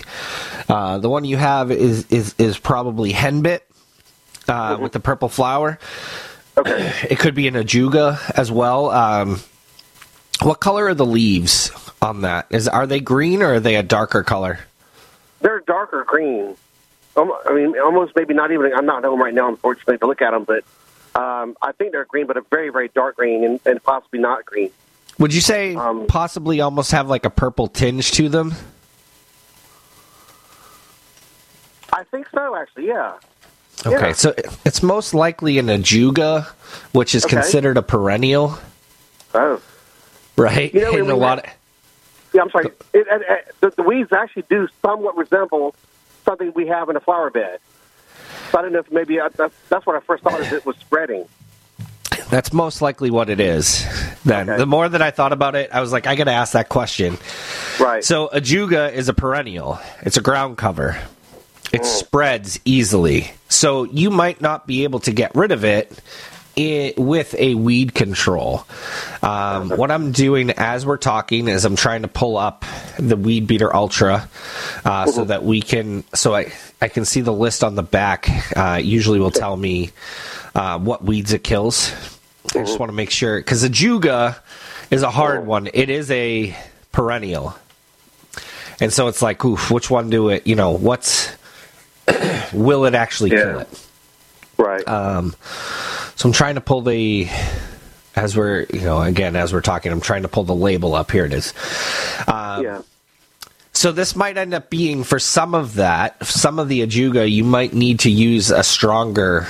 uh, 0.68 0.98
the 0.98 1.08
one 1.08 1.24
you 1.24 1.36
have 1.36 1.70
is 1.70 2.06
is 2.06 2.34
is 2.38 2.58
probably 2.58 3.12
henbit 3.12 3.60
uh, 4.48 4.78
with 4.80 4.92
the 4.92 5.00
purple 5.00 5.28
flower. 5.28 5.78
Okay. 6.56 6.92
It 7.08 7.18
could 7.18 7.34
be 7.34 7.46
an 7.46 7.54
ajuga 7.54 8.18
as 8.36 8.50
well. 8.50 8.90
Um, 8.90 9.40
what 10.42 10.60
color 10.60 10.86
are 10.86 10.94
the 10.94 11.06
leaves 11.06 11.70
on 12.00 12.22
that? 12.22 12.46
Is 12.50 12.66
are 12.66 12.86
they 12.86 13.00
green 13.00 13.42
or 13.42 13.54
are 13.54 13.60
they 13.60 13.76
a 13.76 13.82
darker 13.82 14.22
color? 14.22 14.60
They're 15.40 15.60
darker 15.60 16.04
green. 16.04 16.56
Um, 17.16 17.32
I 17.46 17.52
mean, 17.52 17.78
almost 17.78 18.14
maybe 18.16 18.34
not 18.34 18.52
even. 18.52 18.72
I'm 18.74 18.86
not 18.86 19.04
home 19.04 19.20
right 19.20 19.34
now, 19.34 19.48
unfortunately, 19.48 19.98
to 19.98 20.06
look 20.06 20.22
at 20.22 20.30
them, 20.30 20.44
but 20.44 20.64
um, 21.14 21.56
I 21.60 21.72
think 21.72 21.92
they're 21.92 22.04
green, 22.04 22.26
but 22.26 22.36
a 22.36 22.42
very, 22.50 22.70
very 22.70 22.88
dark 22.88 23.16
green, 23.16 23.44
and, 23.44 23.60
and 23.66 23.82
possibly 23.82 24.20
not 24.20 24.44
green. 24.46 24.70
Would 25.18 25.34
you 25.34 25.40
say 25.40 25.74
Um, 25.74 26.06
possibly 26.06 26.60
almost 26.60 26.92
have 26.92 27.08
like 27.08 27.24
a 27.26 27.30
purple 27.30 27.66
tinge 27.66 28.12
to 28.12 28.28
them? 28.28 28.54
I 32.00 32.04
think 32.04 32.28
so, 32.34 32.56
actually. 32.56 32.86
Yeah. 32.86 33.12
Okay, 33.86 34.08
Yeah. 34.08 34.12
so 34.12 34.34
it's 34.64 34.82
most 34.82 35.12
likely 35.12 35.58
an 35.58 35.66
ajuga, 35.66 36.46
which 36.92 37.14
is 37.14 37.24
Okay. 37.26 37.36
considered 37.36 37.76
a 37.76 37.82
perennial, 37.82 38.58
Oh. 39.34 39.60
right? 40.36 40.72
You 40.74 40.80
know, 40.80 40.92
And 40.98 41.10
a 41.10 41.14
lot 41.16 41.40
of- 41.40 41.44
Yeah, 42.32 42.42
I'm 42.42 42.50
sorry. 42.50 42.66
It, 42.66 42.76
it, 42.94 43.06
it, 43.28 43.54
the, 43.60 43.70
the 43.76 43.82
weeds 43.82 44.12
actually 44.12 44.44
do 44.48 44.66
somewhat 44.82 45.16
resemble 45.16 45.74
something 46.24 46.52
we 46.54 46.66
have 46.68 46.88
in 46.88 46.96
a 46.96 47.00
flower 47.00 47.28
bed. 47.30 47.58
So 48.50 48.58
I 48.58 48.62
don't 48.62 48.72
know 48.72 48.78
if 48.80 48.90
maybe 48.90 49.20
I, 49.20 49.28
that's, 49.28 49.54
that's 49.68 49.84
what 49.86 49.96
I 49.96 50.00
first 50.00 50.22
thought 50.22 50.40
is 50.40 50.52
it 50.52 50.64
was 50.64 50.76
spreading. 50.76 51.26
that's 52.30 52.52
most 52.52 52.80
likely 52.82 53.10
what 53.10 53.28
it 53.28 53.40
is. 53.40 53.84
Then 54.24 54.46
the 54.46 54.66
more 54.66 54.88
that 54.88 55.02
I 55.02 55.10
thought 55.10 55.32
about 55.32 55.54
it, 55.54 55.70
I 55.72 55.80
was 55.80 55.92
like, 55.92 56.06
I 56.06 56.14
got 56.14 56.24
to 56.24 56.32
ask 56.32 56.52
that 56.52 56.68
question. 56.68 57.18
Right. 57.78 58.02
So 58.04 58.28
ajuga 58.32 58.92
is 58.92 59.08
a 59.08 59.14
perennial. 59.14 59.78
It's 60.02 60.16
a 60.16 60.22
ground 60.22 60.56
cover. 60.58 60.98
It 61.72 61.84
spreads 61.84 62.58
easily, 62.64 63.30
so 63.48 63.84
you 63.84 64.10
might 64.10 64.40
not 64.40 64.66
be 64.66 64.84
able 64.84 65.00
to 65.00 65.12
get 65.12 65.34
rid 65.34 65.52
of 65.52 65.64
it 65.64 66.00
i 66.58 66.94
with 66.96 67.34
a 67.38 67.54
weed 67.54 67.94
control. 67.94 68.66
Um, 69.22 69.70
what 69.70 69.90
I'm 69.90 70.12
doing 70.12 70.50
as 70.50 70.84
we're 70.84 70.96
talking 70.96 71.48
is 71.48 71.64
I'm 71.64 71.76
trying 71.76 72.02
to 72.02 72.08
pull 72.08 72.36
up 72.36 72.64
the 72.98 73.16
Weed 73.16 73.46
Beater 73.46 73.74
Ultra 73.74 74.28
uh, 74.84 75.06
so 75.06 75.24
that 75.24 75.44
we 75.44 75.62
can, 75.62 76.04
so 76.14 76.34
I 76.34 76.52
I 76.80 76.88
can 76.88 77.04
see 77.04 77.20
the 77.20 77.32
list 77.32 77.62
on 77.62 77.74
the 77.74 77.82
back. 77.82 78.28
Uh, 78.56 78.80
usually 78.82 79.20
will 79.20 79.30
tell 79.30 79.56
me 79.56 79.90
uh, 80.54 80.78
what 80.78 81.04
weeds 81.04 81.32
it 81.32 81.44
kills. 81.44 81.92
I 82.54 82.64
just 82.64 82.78
want 82.78 82.90
to 82.90 82.96
make 82.96 83.10
sure 83.10 83.38
because 83.38 83.62
the 83.62 83.68
Juga 83.68 84.36
is 84.90 85.02
a 85.02 85.10
hard 85.10 85.46
one. 85.46 85.68
It 85.72 85.88
is 85.88 86.10
a 86.10 86.56
perennial, 86.90 87.54
and 88.80 88.92
so 88.92 89.08
it's 89.08 89.22
like, 89.22 89.44
oof, 89.44 89.70
which 89.70 89.88
one 89.88 90.10
do 90.10 90.30
it? 90.30 90.46
You 90.46 90.56
know, 90.56 90.72
what's 90.72 91.30
will 92.52 92.84
it 92.84 92.94
actually 92.94 93.30
kill 93.30 93.58
it? 93.60 93.86
Right. 94.56 94.86
Um, 94.86 95.34
so 96.16 96.28
I'm 96.28 96.32
trying 96.32 96.56
to 96.56 96.60
pull 96.60 96.82
the 96.82 97.28
as 98.16 98.36
we're 98.36 98.66
you 98.72 98.80
know 98.80 99.00
again 99.00 99.36
as 99.36 99.52
we're 99.52 99.60
talking, 99.60 99.92
I'm 99.92 100.00
trying 100.00 100.22
to 100.22 100.28
pull 100.28 100.44
the 100.44 100.54
label 100.54 100.94
up. 100.94 101.10
Here 101.10 101.24
it 101.24 101.32
is. 101.32 101.54
Um, 102.26 102.64
yeah. 102.64 102.82
So 103.72 103.92
this 103.92 104.14
might 104.16 104.36
end 104.36 104.52
up 104.52 104.68
being 104.68 105.04
for 105.04 105.18
some 105.18 105.54
of 105.54 105.74
that, 105.76 106.26
some 106.26 106.58
of 106.58 106.68
the 106.68 106.86
ajuga, 106.86 107.30
you 107.30 107.44
might 107.44 107.72
need 107.72 108.00
to 108.00 108.10
use 108.10 108.50
a 108.50 108.62
stronger 108.62 109.46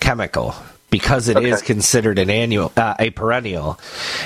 chemical 0.00 0.54
because 0.90 1.28
it 1.28 1.38
is 1.38 1.58
Okay. 1.58 1.66
considered 1.66 2.18
an 2.18 2.28
annual, 2.30 2.72
uh, 2.76 2.94
a 2.98 3.10
perennial, 3.10 3.78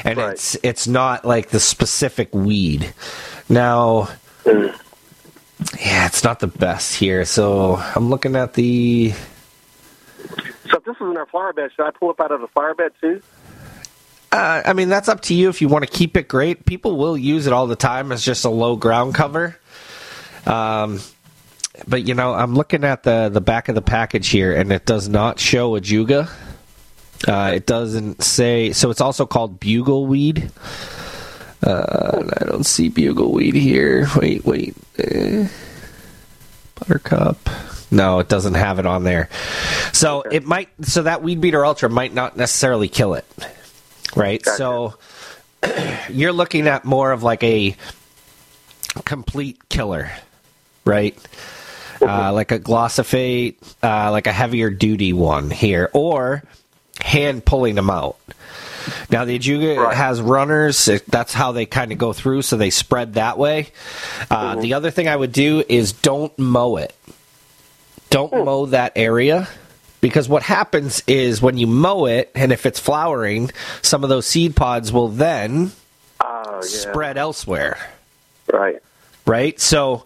and 0.03 0.19
it's 0.19 0.57
it's 0.63 0.87
not 0.89 1.25
like 1.25 1.51
the 1.51 1.61
specific 1.61 2.35
weed. 2.35 2.93
Now, 3.49 4.09
yeah, 5.79 6.07
it's 6.07 6.25
not 6.25 6.41
the 6.41 6.47
best 6.47 6.95
here. 6.97 7.25
So 7.25 7.77
I'm 7.77 8.11
looking 8.11 8.37
at 8.37 8.55
the. 8.55 9.13
So 10.71 10.79
if 10.79 10.85
this 10.85 10.97
is 10.97 11.03
in 11.03 11.17
our 11.17 11.27
flower 11.27 11.53
bed, 11.53 11.71
should 11.77 11.87
I 11.87 11.91
pull 11.91 12.11
up 12.11 12.21
out 12.21 12.33
of 12.33 12.41
the 12.41 12.49
flower 12.49 12.75
bed 12.75 12.93
too? 13.01 13.23
Uh, 14.33 14.63
I 14.65 14.73
mean, 14.73 14.89
that's 14.89 15.09
up 15.09 15.21
to 15.23 15.35
you 15.35 15.49
if 15.49 15.61
you 15.61 15.69
want 15.69 15.85
to 15.85 15.91
keep 15.91 16.17
it 16.17 16.27
great. 16.27 16.67
People 16.67 16.97
will 16.97 17.17
use 17.17 17.47
it 17.47 17.53
all 17.53 17.67
the 17.67 17.77
time 17.77 18.11
as 18.11 18.25
just 18.25 18.45
a 18.45 18.49
low 18.49 18.75
ground 18.75 19.15
cover. 19.15 19.57
Um, 20.45 21.01
but 21.87 22.07
you 22.07 22.15
know, 22.15 22.35
I'm 22.35 22.55
looking 22.55 22.85
at 22.85 23.03
the 23.03 23.29
the 23.29 23.41
back 23.41 23.69
of 23.69 23.75
the 23.75 23.83
package 23.83 24.29
here, 24.29 24.55
and 24.55 24.73
it 24.73 24.87
does 24.87 25.09
not 25.09 25.39
show 25.39 25.79
ajuga. 25.79 26.31
Uh, 27.27 27.53
it 27.55 27.67
doesn't 27.67 28.23
say. 28.23 28.73
So 28.73 28.91
it's 28.91 29.01
also 29.01 29.27
called 29.27 29.61
bugle 29.61 30.07
weed. 30.07 30.51
Uh, 31.65 32.23
I 32.41 32.45
don't 32.45 32.67
see 32.67 32.91
bugleweed 32.91 33.55
here. 33.55 34.07
Wait, 34.17 34.45
wait. 34.45 34.77
Eh. 34.99 35.49
Buttercup. 36.75 37.39
No, 37.91 38.19
it 38.19 38.29
doesn't 38.29 38.55
have 38.55 38.79
it 38.79 38.87
on 38.87 39.05
there. 39.05 39.29
So 39.93 40.23
it 40.23 40.45
might. 40.45 40.69
So 40.83 41.05
that 41.05 41.23
weed 41.23 41.41
beater 41.41 41.65
ultra 41.65 41.89
might 41.89 42.13
not 42.13 42.37
necessarily 42.37 42.89
kill 42.89 43.15
it, 43.15 43.25
right? 44.17 44.45
So 44.45 44.95
you're 46.11 46.33
looking 46.33 46.67
at 46.67 46.85
more 46.85 47.13
of 47.13 47.23
like 47.23 47.43
a 47.45 47.77
complete 49.05 49.69
killer, 49.69 50.11
right? 50.85 51.17
Uh, 52.03 52.33
like 52.33 52.51
a 52.51 52.59
glyphosate, 52.59 53.57
uh, 53.83 54.11
like 54.11 54.27
a 54.27 54.33
heavier 54.33 54.69
duty 54.69 55.13
one 55.13 55.51
here, 55.51 55.89
or 55.95 56.43
hand 57.01 57.45
pulling 57.45 57.77
them 57.77 57.89
out. 57.89 58.19
Now 59.11 59.25
the 59.25 59.39
Ajuga 59.39 59.93
has 59.93 60.21
runners. 60.21 60.89
That's 61.09 61.33
how 61.33 61.53
they 61.53 61.67
kind 61.67 61.93
of 61.93 61.99
go 61.99 62.13
through, 62.13 62.43
so 62.43 62.57
they 62.57 62.71
spread 62.71 63.15
that 63.15 63.39
way. 63.39 63.69
Uh, 64.31 64.53
mm-hmm. 64.53 64.61
The 64.61 64.75
other 64.75 64.91
thing 64.91 65.09
I 65.09 65.17
would 65.17 65.33
do 65.33 65.65
is 65.69 65.93
don't 65.93 66.37
mow 66.39 66.77
it. 66.77 66.95
Don't 68.11 68.33
hmm. 68.33 68.45
mow 68.45 68.67
that 68.67 68.93
area 68.97 69.49
because 70.01 70.29
what 70.29 70.43
happens 70.43 71.03
is 71.07 71.41
when 71.41 71.57
you 71.57 71.67
mow 71.67 72.07
it, 72.07 72.31
and 72.35 72.53
if 72.53 72.67
it's 72.67 72.79
flowering, 72.79 73.51
some 73.83 74.05
of 74.05 74.11
those 74.11 74.27
seed 74.27 74.55
pods 74.55 74.93
will 74.93 75.09
then 75.09 75.73
Oh, 76.21 76.57
yeah. 76.57 76.61
spread 76.63 77.17
elsewhere. 77.17 77.79
Right. 78.53 78.83
Right? 79.27 79.59
So 79.59 80.05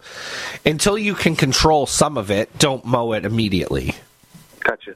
until 0.65 0.97
you 0.97 1.13
can 1.13 1.35
control 1.35 1.85
some 1.85 2.17
of 2.17 2.31
it, 2.31 2.57
don't 2.57 2.85
mow 2.85 3.13
it 3.13 3.25
immediately. 3.25 3.95
Gotcha. 4.61 4.95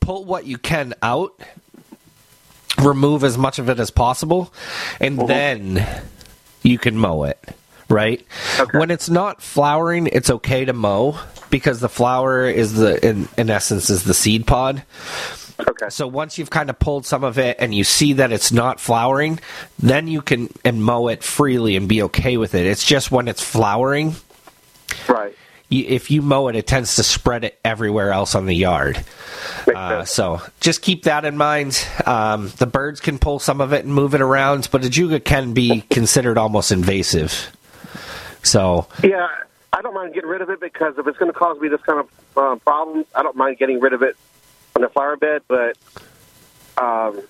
Pull 0.00 0.24
what 0.24 0.46
you 0.46 0.58
can 0.58 0.94
out, 1.02 1.38
remove 2.78 3.24
as 3.24 3.38
much 3.38 3.58
of 3.58 3.68
it 3.68 3.78
as 3.78 3.90
possible, 3.90 4.52
and 5.00 5.18
uh-huh. 5.18 5.26
then 5.26 6.02
you 6.62 6.78
can 6.78 6.96
mow 6.96 7.24
it. 7.24 7.38
Right? 7.88 8.26
When 8.72 8.90
it's 8.90 9.10
not 9.10 9.42
flowering, 9.42 10.06
it's 10.06 10.30
okay 10.30 10.64
to 10.64 10.72
mow 10.72 11.18
because 11.50 11.80
the 11.80 11.88
flower 11.88 12.48
is 12.48 12.72
the 12.74 13.06
in, 13.06 13.28
in 13.36 13.50
essence 13.50 13.90
is 13.90 14.04
the 14.04 14.14
seed 14.14 14.46
pod. 14.46 14.82
Okay. 15.60 15.90
So 15.90 16.08
once 16.08 16.38
you've 16.38 16.50
kind 16.50 16.70
of 16.70 16.78
pulled 16.78 17.04
some 17.04 17.22
of 17.22 17.38
it 17.38 17.58
and 17.60 17.74
you 17.74 17.84
see 17.84 18.14
that 18.14 18.32
it's 18.32 18.50
not 18.50 18.80
flowering, 18.80 19.38
then 19.78 20.08
you 20.08 20.22
can 20.22 20.48
and 20.64 20.82
mow 20.82 21.08
it 21.08 21.22
freely 21.22 21.76
and 21.76 21.86
be 21.86 22.02
okay 22.04 22.38
with 22.38 22.54
it. 22.54 22.66
It's 22.66 22.84
just 22.84 23.12
when 23.12 23.28
it's 23.28 23.42
flowering, 23.42 24.16
Right. 25.08 25.36
If 25.70 26.10
you 26.10 26.22
mow 26.22 26.48
it, 26.48 26.56
it 26.56 26.66
tends 26.66 26.96
to 26.96 27.02
spread 27.02 27.42
it 27.44 27.58
everywhere 27.64 28.12
else 28.12 28.34
on 28.34 28.46
the 28.46 28.54
yard. 28.54 29.02
Uh, 29.74 30.04
so 30.04 30.40
just 30.60 30.82
keep 30.82 31.04
that 31.04 31.24
in 31.24 31.36
mind. 31.36 31.84
Um, 32.06 32.52
the 32.58 32.66
birds 32.66 33.00
can 33.00 33.18
pull 33.18 33.38
some 33.38 33.60
of 33.60 33.72
it 33.72 33.84
and 33.84 33.92
move 33.92 34.14
it 34.14 34.20
around, 34.20 34.68
but 34.70 34.82
ajuga 34.82 35.24
can 35.24 35.52
be 35.54 35.80
considered 35.90 36.38
almost 36.38 36.70
invasive. 36.70 37.50
So 38.42 38.86
Yeah, 39.02 39.26
I 39.72 39.80
don't 39.82 39.94
mind 39.94 40.14
getting 40.14 40.28
rid 40.30 40.42
of 40.42 40.50
it 40.50 40.60
because 40.60 40.96
if 40.98 41.06
it's 41.06 41.18
going 41.18 41.32
to 41.32 41.36
cause 41.38 41.58
me 41.60 41.68
this 41.68 41.80
kind 41.82 42.00
of 42.00 42.08
uh, 42.36 42.56
problems, 42.56 43.06
I 43.14 43.22
don't 43.22 43.36
mind 43.36 43.58
getting 43.58 43.80
rid 43.80 43.94
of 43.94 44.02
it 44.02 44.16
on 44.76 44.82
the 44.82 44.88
flower 44.88 45.16
bed. 45.16 45.42
But 45.48 45.76
um, 46.78 47.22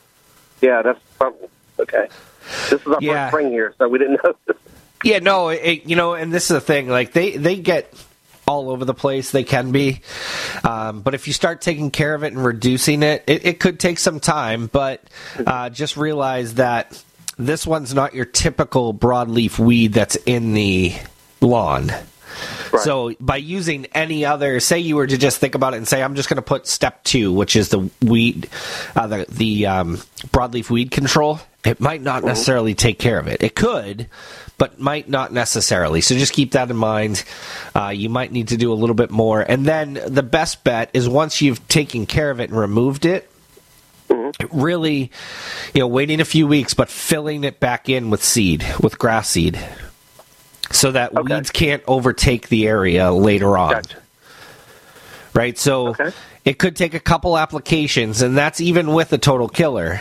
yeah, 0.61 0.83
that's 0.83 1.01
something. 1.19 1.49
Okay, 1.79 2.09
this 2.71 2.81
is 2.81 2.87
our 2.87 2.99
Yeah. 3.01 3.27
first 3.27 3.33
spring 3.33 3.51
here, 3.53 3.75
so 3.79 3.89
we 3.89 3.99
didn't 3.99 4.21
know. 4.25 4.35
This. 4.47 4.57
Yeah, 5.03 5.19
no, 5.19 5.51
it, 5.51 5.85
you 5.85 5.97
know, 5.97 6.15
and 6.15 6.33
this 6.33 6.45
is 6.45 6.49
the 6.55 6.61
thing. 6.63 6.89
Like 6.89 7.13
they 7.13 7.37
they 7.37 7.57
get 7.57 7.93
all 8.47 8.71
over 8.71 8.85
the 8.85 8.95
place. 8.95 9.31
They 9.31 9.45
can 9.45 9.73
be. 9.73 10.01
Um, 10.63 11.01
but 11.01 11.15
if 11.15 11.27
you 11.27 11.33
start 11.33 11.61
taking 11.61 11.91
care 11.91 12.15
of 12.15 12.23
it 12.25 12.33
and 12.33 12.45
reducing 12.45 13.03
it, 13.03 13.25
it, 13.27 13.47
it 13.47 13.61
could 13.61 13.81
take 13.81 13.99
some 13.99 14.21
time. 14.21 14.67
But 14.67 15.03
uh, 15.47 15.71
just 15.71 15.97
realize 15.97 16.55
that 16.55 17.03
this 17.39 17.67
one's 17.67 17.95
not 17.95 18.15
your 18.15 18.25
typical 18.25 18.95
broadleaf 18.95 19.59
weed 19.59 19.93
that's 19.93 20.17
in 20.27 20.55
the 20.55 20.95
lawn. 21.41 21.91
So 22.81 23.15
by 23.21 23.37
using 23.37 23.87
any 23.95 24.25
other, 24.25 24.59
say 24.59 24.81
you 24.81 24.97
were 24.97 25.07
to 25.07 25.17
just 25.17 25.39
think 25.39 25.55
about 25.55 25.75
it 25.75 25.77
and 25.77 25.87
say, 25.87 26.03
I'm 26.03 26.17
just 26.17 26.29
going 26.29 26.37
to 26.37 26.43
put 26.43 26.67
step 26.67 27.05
two, 27.05 27.33
which 27.33 27.55
is 27.55 27.69
the 27.69 27.89
weed, 28.03 28.49
uh, 28.97 29.07
the 29.07 29.27
the 29.29 29.67
um, 29.67 29.97
broadleaf 30.29 30.71
weed 30.71 30.91
control. 30.91 31.39
It 31.65 31.81
might 31.81 32.03
not 32.03 32.25
necessarily 32.25 32.75
take 32.75 32.99
care 32.99 33.19
of 33.19 33.27
it. 33.29 33.43
It 33.43 33.55
could, 33.55 34.09
but 34.57 34.79
might 34.79 35.09
not 35.09 35.33
necessarily. 35.33 36.01
So 36.01 36.15
just 36.15 36.33
keep 36.33 36.53
that 36.53 36.71
in 36.71 36.77
mind. 36.77 37.25
Uh, 37.75 37.89
you 37.89 38.09
might 38.09 38.33
need 38.33 38.49
to 38.49 38.57
do 38.57 38.73
a 38.73 38.75
little 38.75 38.95
bit 38.95 39.11
more, 39.11 39.41
and 39.41 39.67
then 39.67 40.01
the 40.07 40.23
best 40.23 40.65
bet 40.65 40.91
is 40.93 41.09
once 41.09 41.43
you've 41.43 41.67
taken 41.69 42.07
care 42.07 42.31
of 42.31 42.41
it 42.41 42.51
and 42.51 42.59
removed 42.59 43.05
it. 43.05 43.31
Really, 44.53 45.11
you 45.75 45.81
know, 45.81 45.87
waiting 45.89 46.21
a 46.21 46.25
few 46.25 46.47
weeks, 46.47 46.75
but 46.75 46.89
filling 46.89 47.43
it 47.45 47.59
back 47.59 47.89
in 47.89 48.11
with 48.11 48.23
seed, 48.23 48.65
with 48.81 48.99
grass 48.99 49.31
seed, 49.31 49.59
so 50.71 50.93
that 50.93 51.15
weeds 51.25 51.51
can't 51.51 51.83
overtake 51.87 52.49
the 52.49 52.67
area 52.67 53.11
later 53.13 53.57
on. 53.57 53.83
Right? 55.33 55.59
So 55.59 55.95
it 56.45 56.59
could 56.59 56.77
take 56.77 56.95
a 56.95 57.01
couple 57.01 57.39
applications, 57.39 58.23
and 58.23 58.37
that's 58.37 58.61
even 58.61 58.93
with 58.93 59.13
a 59.13 59.19
total 59.19 59.49
killer. 59.49 60.01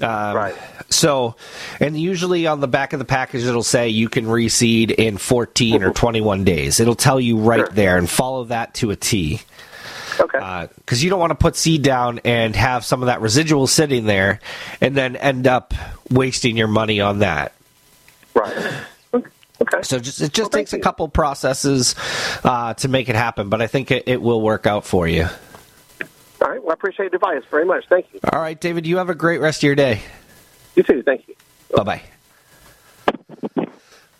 Um, 0.00 0.36
right. 0.36 0.54
So, 0.88 1.36
and 1.80 1.98
usually 1.98 2.46
on 2.46 2.60
the 2.60 2.68
back 2.68 2.92
of 2.92 2.98
the 2.98 3.04
package, 3.04 3.44
it'll 3.44 3.62
say 3.62 3.88
you 3.88 4.08
can 4.08 4.26
reseed 4.26 4.90
in 4.90 5.16
14 5.16 5.82
or 5.82 5.92
21 5.92 6.44
days. 6.44 6.80
It'll 6.80 6.94
tell 6.94 7.20
you 7.20 7.38
right 7.38 7.68
there 7.72 7.98
and 7.98 8.08
follow 8.08 8.44
that 8.44 8.74
to 8.74 8.90
a 8.90 8.96
T. 8.96 9.40
Okay. 10.18 10.68
Because 10.76 11.02
you 11.02 11.10
don't 11.10 11.20
want 11.20 11.30
to 11.30 11.36
put 11.36 11.56
seed 11.56 11.82
down 11.82 12.20
and 12.24 12.54
have 12.56 12.84
some 12.84 13.02
of 13.02 13.06
that 13.06 13.20
residual 13.20 13.66
sitting 13.66 14.04
there 14.04 14.40
and 14.80 14.96
then 14.96 15.16
end 15.16 15.46
up 15.46 15.74
wasting 16.10 16.56
your 16.56 16.68
money 16.68 17.00
on 17.00 17.20
that. 17.20 17.52
Right. 18.34 18.84
Okay. 19.14 19.82
So 19.82 19.98
just 19.98 20.20
it 20.20 20.32
just 20.32 20.50
takes 20.50 20.72
a 20.72 20.80
couple 20.80 21.08
processes 21.08 21.94
uh, 22.42 22.74
to 22.74 22.88
make 22.88 23.08
it 23.08 23.14
happen, 23.14 23.48
but 23.48 23.62
I 23.62 23.68
think 23.68 23.90
it, 23.90 24.04
it 24.08 24.20
will 24.20 24.40
work 24.40 24.66
out 24.66 24.84
for 24.84 25.06
you. 25.06 25.28
All 26.42 26.50
right. 26.50 26.62
Well, 26.62 26.70
I 26.70 26.74
appreciate 26.74 27.10
the 27.12 27.16
advice 27.16 27.42
very 27.50 27.64
much. 27.64 27.84
Thank 27.88 28.06
you. 28.12 28.20
All 28.32 28.40
right, 28.40 28.60
David. 28.60 28.86
You 28.86 28.98
have 28.98 29.08
a 29.10 29.14
great 29.14 29.40
rest 29.40 29.60
of 29.60 29.62
your 29.64 29.74
day. 29.74 30.00
You 30.74 30.82
too. 30.82 31.02
Thank 31.02 31.28
you. 31.28 31.34
Bye 31.76 31.82
bye. 31.84 32.02
All 33.56 33.64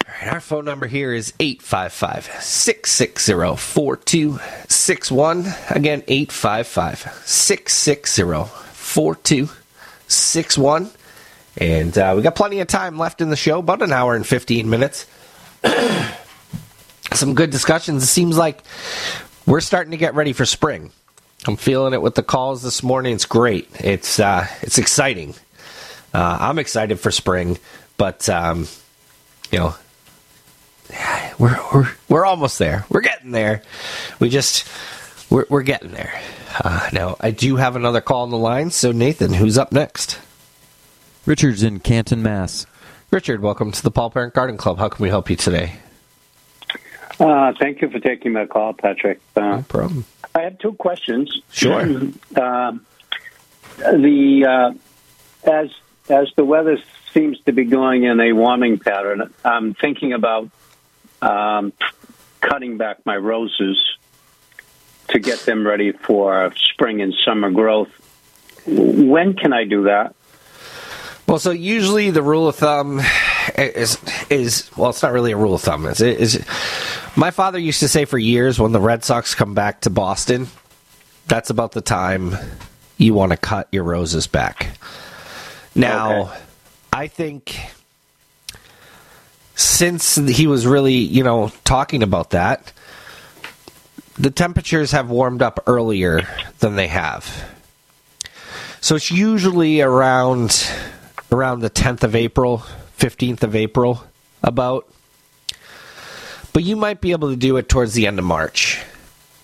right, 0.06 0.32
our 0.32 0.40
phone 0.40 0.64
number 0.64 0.86
here 0.86 1.12
is 1.12 1.32
855 1.40 2.26
660 2.42 3.56
4261. 3.56 5.38
Again, 5.70 6.02
855 6.06 6.98
660 7.24 8.22
4261. 8.72 10.90
And 11.58 11.98
uh, 11.98 12.14
we 12.16 12.22
got 12.22 12.34
plenty 12.34 12.60
of 12.60 12.68
time 12.68 12.96
left 12.98 13.20
in 13.20 13.28
the 13.30 13.36
show, 13.36 13.58
about 13.58 13.82
an 13.82 13.92
hour 13.92 14.14
and 14.14 14.26
15 14.26 14.70
minutes. 14.70 15.06
Some 17.12 17.34
good 17.34 17.50
discussions. 17.50 18.02
It 18.02 18.06
seems 18.06 18.38
like 18.38 18.62
we're 19.46 19.60
starting 19.60 19.90
to 19.90 19.98
get 19.98 20.14
ready 20.14 20.32
for 20.32 20.46
spring. 20.46 20.92
I'm 21.46 21.56
feeling 21.56 21.92
it 21.92 22.00
with 22.00 22.14
the 22.14 22.22
calls 22.22 22.62
this 22.62 22.82
morning. 22.82 23.14
It's 23.14 23.24
great. 23.24 23.68
It's 23.80 24.20
uh, 24.20 24.46
it's 24.62 24.78
exciting. 24.78 25.34
Uh, 26.14 26.38
I'm 26.40 26.58
excited 26.58 27.00
for 27.00 27.10
spring, 27.10 27.58
but 27.96 28.28
um, 28.28 28.68
you 29.50 29.58
know, 29.58 29.74
we're 31.38 31.58
we're 31.74 31.90
we're 32.08 32.24
almost 32.24 32.58
there. 32.60 32.84
We're 32.88 33.00
getting 33.00 33.32
there. 33.32 33.62
We 34.20 34.28
just 34.28 34.68
we're 35.30 35.46
we're 35.48 35.62
getting 35.62 35.90
there. 35.90 36.12
Uh, 36.62 36.90
now 36.92 37.16
I 37.18 37.32
do 37.32 37.56
have 37.56 37.74
another 37.74 38.00
call 38.00 38.22
on 38.22 38.30
the 38.30 38.38
line. 38.38 38.70
So 38.70 38.92
Nathan, 38.92 39.32
who's 39.32 39.58
up 39.58 39.72
next? 39.72 40.20
Richard's 41.26 41.62
in 41.64 41.80
Canton, 41.80 42.22
Mass. 42.22 42.66
Richard, 43.10 43.42
welcome 43.42 43.72
to 43.72 43.82
the 43.82 43.90
Paul 43.90 44.10
Parent 44.10 44.32
Garden 44.32 44.56
Club. 44.56 44.78
How 44.78 44.88
can 44.88 45.02
we 45.02 45.08
help 45.08 45.28
you 45.28 45.36
today? 45.36 45.74
Uh, 47.18 47.52
thank 47.58 47.82
you 47.82 47.90
for 47.90 48.00
taking 48.00 48.32
my 48.32 48.46
call, 48.46 48.72
Patrick. 48.72 49.20
Uh, 49.36 49.40
no 49.40 49.64
problem. 49.68 50.04
I 50.34 50.42
have 50.42 50.58
two 50.58 50.72
questions. 50.72 51.42
Sure. 51.50 51.80
um, 51.80 52.86
the 53.76 54.44
uh, 54.48 55.50
as 55.50 55.70
as 56.08 56.28
the 56.36 56.44
weather 56.44 56.78
seems 57.12 57.40
to 57.42 57.52
be 57.52 57.64
going 57.64 58.04
in 58.04 58.20
a 58.20 58.32
warming 58.32 58.78
pattern, 58.78 59.32
I'm 59.44 59.74
thinking 59.74 60.12
about 60.12 60.50
um, 61.20 61.72
cutting 62.40 62.78
back 62.78 63.04
my 63.04 63.16
roses 63.16 63.78
to 65.08 65.18
get 65.18 65.40
them 65.40 65.66
ready 65.66 65.92
for 65.92 66.52
spring 66.56 67.02
and 67.02 67.14
summer 67.24 67.50
growth. 67.50 67.90
When 68.66 69.34
can 69.34 69.52
I 69.52 69.64
do 69.64 69.84
that? 69.84 70.14
Well, 71.26 71.38
so 71.38 71.50
usually 71.50 72.10
the 72.10 72.22
rule 72.22 72.48
of 72.48 72.56
thumb 72.56 73.00
is 73.56 73.98
is 74.28 74.70
well, 74.76 74.90
it's 74.90 75.02
not 75.02 75.12
really 75.12 75.32
a 75.32 75.36
rule 75.36 75.54
of 75.54 75.62
thumb. 75.62 75.86
Is 75.86 76.00
is 76.00 76.44
my 77.16 77.30
father 77.30 77.58
used 77.58 77.80
to 77.80 77.88
say 77.88 78.04
for 78.04 78.18
years 78.18 78.58
when 78.58 78.72
the 78.72 78.80
Red 78.80 79.04
Sox 79.04 79.34
come 79.34 79.54
back 79.54 79.82
to 79.82 79.90
Boston, 79.90 80.48
that's 81.26 81.50
about 81.50 81.72
the 81.72 81.80
time 81.80 82.36
you 82.96 83.14
want 83.14 83.32
to 83.32 83.36
cut 83.36 83.68
your 83.72 83.84
roses 83.84 84.26
back. 84.26 84.76
Now, 85.74 86.22
okay. 86.22 86.40
I 86.92 87.06
think 87.08 87.58
since 89.54 90.16
he 90.16 90.46
was 90.46 90.66
really, 90.66 90.94
you 90.94 91.22
know, 91.22 91.50
talking 91.64 92.02
about 92.02 92.30
that, 92.30 92.72
the 94.18 94.30
temperatures 94.30 94.92
have 94.92 95.08
warmed 95.08 95.42
up 95.42 95.62
earlier 95.66 96.26
than 96.58 96.76
they 96.76 96.88
have. 96.88 97.48
So 98.80 98.96
it's 98.96 99.10
usually 99.10 99.80
around 99.80 100.68
around 101.30 101.60
the 101.60 101.70
10th 101.70 102.02
of 102.02 102.14
April, 102.14 102.58
15th 102.98 103.42
of 103.42 103.56
April 103.56 104.04
about 104.42 104.91
but 106.52 106.62
you 106.62 106.76
might 106.76 107.00
be 107.00 107.12
able 107.12 107.30
to 107.30 107.36
do 107.36 107.56
it 107.56 107.68
towards 107.68 107.94
the 107.94 108.06
end 108.06 108.18
of 108.18 108.24
March. 108.24 108.82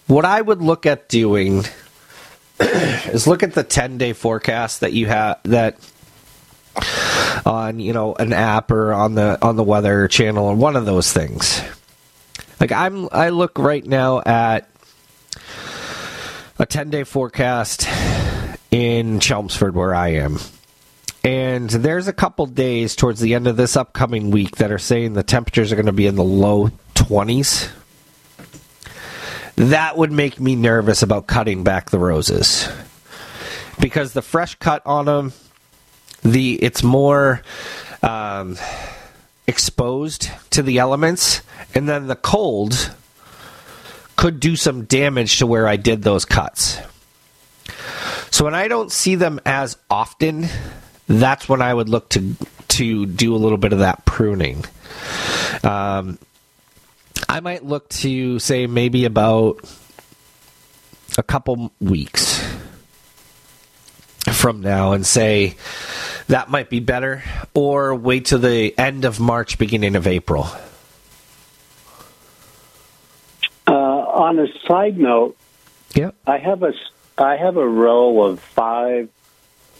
What 0.06 0.24
I 0.24 0.40
would 0.40 0.62
look 0.62 0.86
at 0.86 1.08
doing 1.08 1.64
is 2.60 3.26
look 3.26 3.42
at 3.42 3.54
the 3.54 3.64
10 3.64 3.98
day 3.98 4.12
forecast 4.12 4.80
that 4.80 4.92
you 4.92 5.06
have 5.06 5.40
that 5.44 5.78
on 7.46 7.80
you 7.80 7.92
know 7.92 8.14
an 8.14 8.32
app 8.32 8.70
or 8.70 8.92
on 8.92 9.14
the 9.14 9.38
on 9.42 9.56
the 9.56 9.64
weather 9.64 10.08
channel 10.08 10.46
or 10.46 10.54
one 10.54 10.76
of 10.76 10.86
those 10.86 11.12
things 11.12 11.60
like 12.60 12.72
i'm 12.72 13.08
i 13.12 13.30
look 13.30 13.58
right 13.58 13.84
now 13.84 14.20
at 14.20 14.68
a 16.58 16.66
10 16.66 16.90
day 16.90 17.04
forecast 17.04 17.88
in 18.70 19.18
chelmsford 19.20 19.74
where 19.74 19.94
i 19.94 20.08
am 20.08 20.38
and 21.24 21.68
there's 21.68 22.08
a 22.08 22.12
couple 22.12 22.46
days 22.46 22.94
towards 22.94 23.20
the 23.20 23.34
end 23.34 23.46
of 23.46 23.56
this 23.56 23.76
upcoming 23.76 24.30
week 24.30 24.56
that 24.56 24.70
are 24.70 24.78
saying 24.78 25.14
the 25.14 25.22
temperatures 25.22 25.72
are 25.72 25.76
going 25.76 25.86
to 25.86 25.92
be 25.92 26.06
in 26.06 26.14
the 26.14 26.24
low 26.24 26.70
20s. 26.94 27.70
That 29.56 29.96
would 29.96 30.12
make 30.12 30.40
me 30.40 30.54
nervous 30.54 31.02
about 31.02 31.26
cutting 31.26 31.64
back 31.64 31.90
the 31.90 31.98
roses. 31.98 32.68
Because 33.80 34.12
the 34.12 34.22
fresh 34.22 34.54
cut 34.56 34.82
on 34.86 35.06
them, 35.06 35.32
the 36.22 36.54
it's 36.54 36.82
more 36.82 37.42
um, 38.02 38.56
exposed 39.46 40.30
to 40.50 40.62
the 40.62 40.78
elements, 40.78 41.42
and 41.74 41.88
then 41.88 42.06
the 42.06 42.16
cold 42.16 42.92
could 44.16 44.40
do 44.40 44.56
some 44.56 44.84
damage 44.84 45.38
to 45.38 45.46
where 45.46 45.66
I 45.66 45.76
did 45.76 46.02
those 46.02 46.24
cuts. 46.24 46.78
So 48.30 48.44
when 48.44 48.54
I 48.54 48.68
don't 48.68 48.92
see 48.92 49.14
them 49.14 49.40
as 49.46 49.76
often, 49.90 50.48
that's 51.08 51.48
when 51.48 51.62
I 51.62 51.72
would 51.72 51.88
look 51.88 52.10
to 52.10 52.36
to 52.68 53.06
do 53.06 53.34
a 53.34 53.38
little 53.38 53.58
bit 53.58 53.72
of 53.72 53.80
that 53.80 54.04
pruning. 54.04 54.64
Um, 55.64 56.18
I 57.28 57.40
might 57.40 57.64
look 57.64 57.88
to 57.90 58.38
say 58.38 58.66
maybe 58.66 59.04
about 59.04 59.60
a 61.16 61.22
couple 61.22 61.72
weeks 61.80 62.44
from 64.32 64.60
now 64.60 64.92
and 64.92 65.04
say 65.04 65.56
that 66.28 66.50
might 66.50 66.68
be 66.68 66.80
better, 66.80 67.22
or 67.54 67.94
wait 67.94 68.26
till 68.26 68.38
the 68.38 68.78
end 68.78 69.04
of 69.04 69.18
March, 69.18 69.58
beginning 69.58 69.96
of 69.96 70.06
April. 70.06 70.46
Uh, 73.66 73.72
on 73.72 74.38
a 74.38 74.46
side 74.66 74.98
note, 74.98 75.36
yeah, 75.94 76.10
I 76.26 76.38
have 76.38 76.62
a 76.62 76.72
I 77.16 77.36
have 77.36 77.56
a 77.56 77.66
row 77.66 78.22
of 78.22 78.40
five 78.40 79.08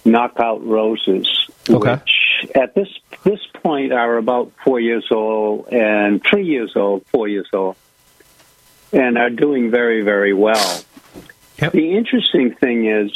knockout 0.09 0.65
roses, 0.65 1.29
okay. 1.69 1.95
which 1.95 2.51
at 2.55 2.75
this 2.75 2.89
this 3.25 3.41
point 3.63 3.93
are 3.93 4.17
about 4.17 4.53
four 4.65 4.81
years 4.81 5.07
old 5.11 5.69
and 5.69 6.23
three 6.25 6.47
years 6.47 6.73
old, 6.77 7.05
four 7.07 7.29
years 7.29 7.49
old, 7.53 7.77
and 8.93 9.19
are 9.19 9.31
doing 9.31 9.71
very 9.71 10.03
very 10.03 10.33
well. 10.33 10.83
Yep. 11.61 11.73
The 11.73 11.97
interesting 11.97 12.55
thing 12.55 12.87
is 12.87 13.13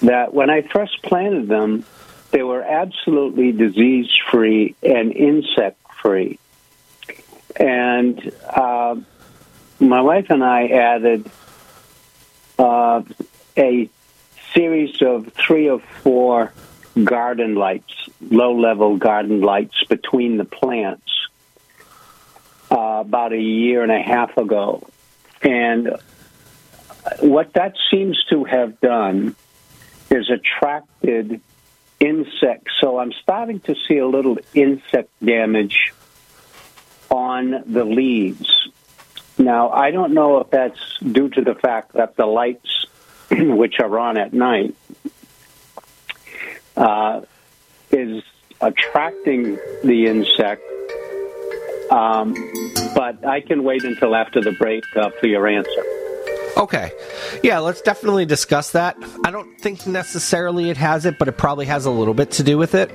that 0.00 0.32
when 0.32 0.48
I 0.48 0.62
first 0.62 1.02
planted 1.02 1.48
them, 1.48 1.84
they 2.30 2.42
were 2.42 2.62
absolutely 2.62 3.52
disease 3.52 4.08
free 4.30 4.74
and 4.82 5.12
insect 5.12 5.78
free, 6.02 6.38
and 7.56 8.32
uh, 8.48 8.96
my 9.80 10.00
wife 10.00 10.26
and 10.30 10.42
I 10.42 10.68
added 10.68 11.30
uh, 12.58 13.02
a 13.56 13.90
series 14.58 15.00
of 15.02 15.32
three 15.34 15.70
or 15.70 15.78
four 16.02 16.52
garden 17.04 17.54
lights, 17.54 17.94
low 18.20 18.58
level 18.58 18.96
garden 18.96 19.40
lights 19.40 19.84
between 19.88 20.36
the 20.36 20.44
plants 20.44 21.28
uh, 22.68 23.04
about 23.06 23.32
a 23.32 23.40
year 23.40 23.84
and 23.84 23.92
a 23.92 24.02
half 24.02 24.36
ago. 24.36 24.82
And 25.42 25.96
what 27.20 27.52
that 27.52 27.76
seems 27.88 28.20
to 28.30 28.42
have 28.44 28.80
done 28.80 29.36
is 30.10 30.28
attracted 30.28 31.40
insects. 32.00 32.72
So 32.80 32.98
I'm 32.98 33.12
starting 33.12 33.60
to 33.60 33.76
see 33.86 33.98
a 33.98 34.08
little 34.08 34.38
insect 34.54 35.10
damage 35.24 35.92
on 37.10 37.62
the 37.64 37.84
leaves. 37.84 38.68
Now, 39.38 39.70
I 39.70 39.92
don't 39.92 40.14
know 40.14 40.40
if 40.40 40.50
that's 40.50 40.98
due 40.98 41.28
to 41.28 41.42
the 41.42 41.54
fact 41.54 41.92
that 41.92 42.16
the 42.16 42.26
lights, 42.26 42.86
which 43.56 43.80
are 43.80 43.98
on 43.98 44.16
at 44.16 44.32
night, 44.32 44.74
uh, 46.76 47.22
is 47.90 48.22
attracting 48.60 49.58
the 49.84 50.06
insect. 50.06 50.62
Um, 51.90 52.34
but 52.94 53.24
I 53.26 53.40
can 53.40 53.64
wait 53.64 53.84
until 53.84 54.14
after 54.14 54.40
the 54.40 54.52
break 54.52 54.84
uh, 54.96 55.10
for 55.20 55.26
your 55.26 55.46
answer. 55.46 55.84
Okay. 56.58 56.90
Yeah, 57.42 57.60
let's 57.60 57.80
definitely 57.80 58.26
discuss 58.26 58.72
that. 58.72 58.96
I 59.24 59.30
don't 59.30 59.58
think 59.60 59.86
necessarily 59.86 60.70
it 60.70 60.76
has 60.76 61.06
it, 61.06 61.18
but 61.18 61.28
it 61.28 61.38
probably 61.38 61.66
has 61.66 61.86
a 61.86 61.90
little 61.90 62.14
bit 62.14 62.32
to 62.32 62.42
do 62.42 62.58
with 62.58 62.74
it. 62.74 62.90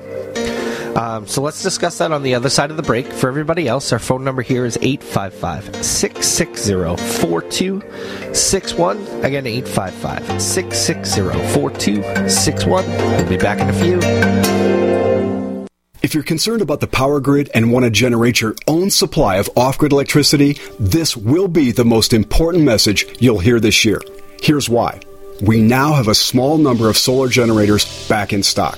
Um, 0.95 1.27
so 1.27 1.41
let's 1.41 1.63
discuss 1.63 1.97
that 1.97 2.11
on 2.11 2.21
the 2.23 2.35
other 2.35 2.49
side 2.49 2.69
of 2.71 2.77
the 2.77 2.83
break. 2.83 3.07
For 3.07 3.27
everybody 3.27 3.67
else, 3.67 3.91
our 3.91 3.99
phone 3.99 4.23
number 4.23 4.41
here 4.41 4.65
is 4.65 4.77
855 4.81 5.83
660 5.83 6.95
4261. 7.19 8.97
Again, 9.23 9.47
855 9.47 10.41
660 10.41 11.21
4261. 11.53 12.87
We'll 12.87 13.29
be 13.29 13.37
back 13.37 13.59
in 13.59 13.69
a 13.69 13.73
few. 13.73 13.99
If 16.03 16.13
you're 16.13 16.23
concerned 16.23 16.61
about 16.61 16.79
the 16.79 16.87
power 16.87 17.19
grid 17.19 17.49
and 17.55 17.71
want 17.71 17.85
to 17.85 17.89
generate 17.89 18.41
your 18.41 18.55
own 18.67 18.91
supply 18.91 19.37
of 19.37 19.49
off 19.55 19.77
grid 19.77 19.93
electricity, 19.93 20.59
this 20.79 21.17
will 21.17 21.47
be 21.47 21.71
the 21.71 21.85
most 21.85 22.13
important 22.13 22.65
message 22.65 23.05
you'll 23.19 23.39
hear 23.39 23.59
this 23.59 23.83
year. 23.83 24.01
Here's 24.41 24.69
why. 24.69 24.99
We 25.41 25.61
now 25.61 25.93
have 25.93 26.07
a 26.07 26.13
small 26.13 26.57
number 26.57 26.89
of 26.89 26.97
solar 26.97 27.29
generators 27.29 28.07
back 28.07 28.33
in 28.33 28.43
stock. 28.43 28.77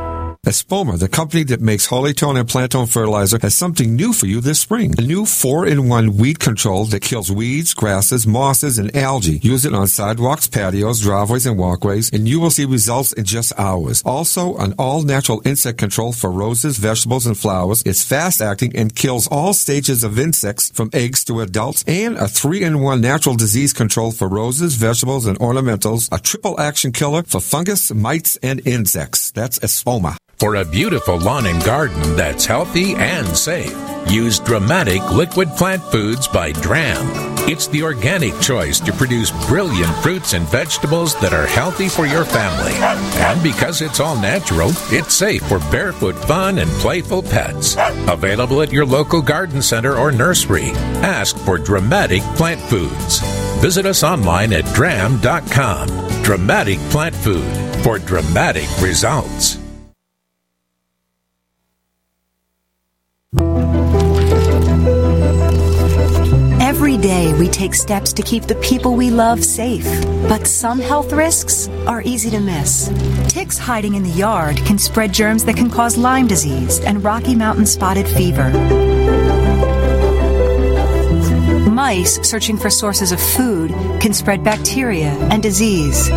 Espoma, 0.47 0.97
the 0.97 1.07
company 1.07 1.43
that 1.43 1.61
makes 1.61 1.85
Holly-tone 1.85 2.35
and 2.35 2.49
Plant-tone 2.49 2.87
fertilizer, 2.87 3.37
has 3.43 3.53
something 3.53 3.95
new 3.95 4.11
for 4.11 4.25
you 4.25 4.41
this 4.41 4.59
spring. 4.59 4.95
A 4.97 5.01
new 5.03 5.21
4-in-1 5.21 6.19
weed 6.19 6.39
control 6.39 6.85
that 6.85 7.03
kills 7.03 7.31
weeds, 7.31 7.75
grasses, 7.75 8.25
mosses, 8.25 8.79
and 8.79 8.95
algae. 8.95 9.37
Use 9.43 9.65
it 9.65 9.75
on 9.75 9.85
sidewalks, 9.85 10.47
patios, 10.47 11.01
driveways, 11.01 11.45
and 11.45 11.59
walkways, 11.59 12.09
and 12.11 12.27
you 12.27 12.39
will 12.39 12.49
see 12.49 12.65
results 12.65 13.13
in 13.13 13.23
just 13.23 13.53
hours. 13.59 14.01
Also, 14.03 14.57
an 14.57 14.73
all-natural 14.79 15.43
insect 15.45 15.77
control 15.77 16.11
for 16.11 16.31
roses, 16.31 16.79
vegetables, 16.79 17.27
and 17.27 17.37
flowers. 17.37 17.83
It's 17.83 18.03
fast-acting 18.03 18.75
and 18.75 18.95
kills 18.95 19.27
all 19.27 19.53
stages 19.53 20.03
of 20.03 20.17
insects 20.17 20.71
from 20.71 20.89
eggs 20.91 21.23
to 21.25 21.41
adults, 21.41 21.83
and 21.85 22.17
a 22.17 22.23
3-in-1 22.23 22.99
natural 22.99 23.35
disease 23.35 23.73
control 23.73 24.11
for 24.11 24.27
roses, 24.27 24.73
vegetables, 24.73 25.27
and 25.27 25.37
ornamentals. 25.37 26.09
A 26.11 26.17
triple 26.17 26.59
action 26.59 26.91
killer 26.91 27.21
for 27.21 27.39
fungus, 27.39 27.93
mites, 27.93 28.37
and 28.37 28.65
insects. 28.65 29.29
That's 29.29 29.59
Espoma. 29.59 30.17
For 30.41 30.55
a 30.55 30.65
beautiful 30.65 31.19
lawn 31.19 31.45
and 31.45 31.63
garden 31.63 32.15
that's 32.15 32.47
healthy 32.47 32.95
and 32.95 33.27
safe, 33.27 33.77
use 34.09 34.39
Dramatic 34.39 35.03
Liquid 35.11 35.49
Plant 35.49 35.83
Foods 35.83 36.27
by 36.27 36.51
Dramm. 36.51 37.05
It's 37.47 37.67
the 37.67 37.83
organic 37.83 38.39
choice 38.39 38.79
to 38.79 38.91
produce 38.91 39.29
brilliant 39.45 39.95
fruits 39.97 40.33
and 40.33 40.47
vegetables 40.47 41.13
that 41.21 41.31
are 41.31 41.45
healthy 41.45 41.87
for 41.87 42.07
your 42.07 42.25
family. 42.25 42.73
And 43.21 43.43
because 43.43 43.83
it's 43.83 43.99
all 43.99 44.15
natural, 44.19 44.71
it's 44.89 45.13
safe 45.13 45.43
for 45.43 45.59
barefoot 45.69 46.15
fun 46.15 46.57
and 46.57 46.71
playful 46.81 47.21
pets. 47.21 47.75
Available 48.09 48.63
at 48.63 48.73
your 48.73 48.87
local 48.87 49.21
garden 49.21 49.61
center 49.61 49.95
or 49.95 50.11
nursery. 50.11 50.71
Ask 51.05 51.37
for 51.37 51.59
Dramatic 51.59 52.23
Plant 52.35 52.61
Foods. 52.61 53.19
Visit 53.61 53.85
us 53.85 54.01
online 54.01 54.53
at 54.53 54.65
dramm.com. 54.73 55.87
Dramatic 56.23 56.79
Plant 56.89 57.13
Food 57.13 57.83
for 57.83 57.99
dramatic 57.99 58.67
results. 58.81 59.60
Day 67.01 67.33
we 67.33 67.47
take 67.49 67.73
steps 67.73 68.13
to 68.13 68.21
keep 68.21 68.43
the 68.43 68.55
people 68.55 68.95
we 68.95 69.09
love 69.09 69.43
safe, 69.43 69.85
but 70.29 70.45
some 70.45 70.79
health 70.79 71.11
risks 71.11 71.67
are 71.87 72.01
easy 72.03 72.29
to 72.29 72.39
miss. 72.39 72.91
Ticks 73.27 73.57
hiding 73.57 73.95
in 73.95 74.03
the 74.03 74.09
yard 74.09 74.57
can 74.57 74.77
spread 74.77 75.11
germs 75.11 75.43
that 75.45 75.57
can 75.57 75.69
cause 75.69 75.97
Lyme 75.97 76.27
disease 76.27 76.79
and 76.79 77.03
Rocky 77.03 77.35
Mountain 77.35 77.65
spotted 77.65 78.07
fever. 78.07 78.49
Mice 81.69 82.19
searching 82.21 82.57
for 82.57 82.69
sources 82.69 83.11
of 83.11 83.19
food 83.19 83.71
can 83.99 84.13
spread 84.13 84.43
bacteria 84.43 85.09
and 85.31 85.41
disease. 85.41 86.09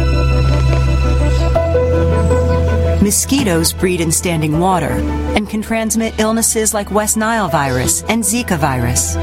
Mosquitoes 3.03 3.73
breed 3.73 4.01
in 4.01 4.13
standing 4.13 4.59
water 4.59 4.93
and 5.37 5.49
can 5.49 5.63
transmit 5.63 6.19
illnesses 6.19 6.75
like 6.75 6.91
West 6.91 7.17
Nile 7.17 7.49
virus 7.49 8.03
and 8.05 8.23
Zika 8.23 8.59
virus. 8.59 9.17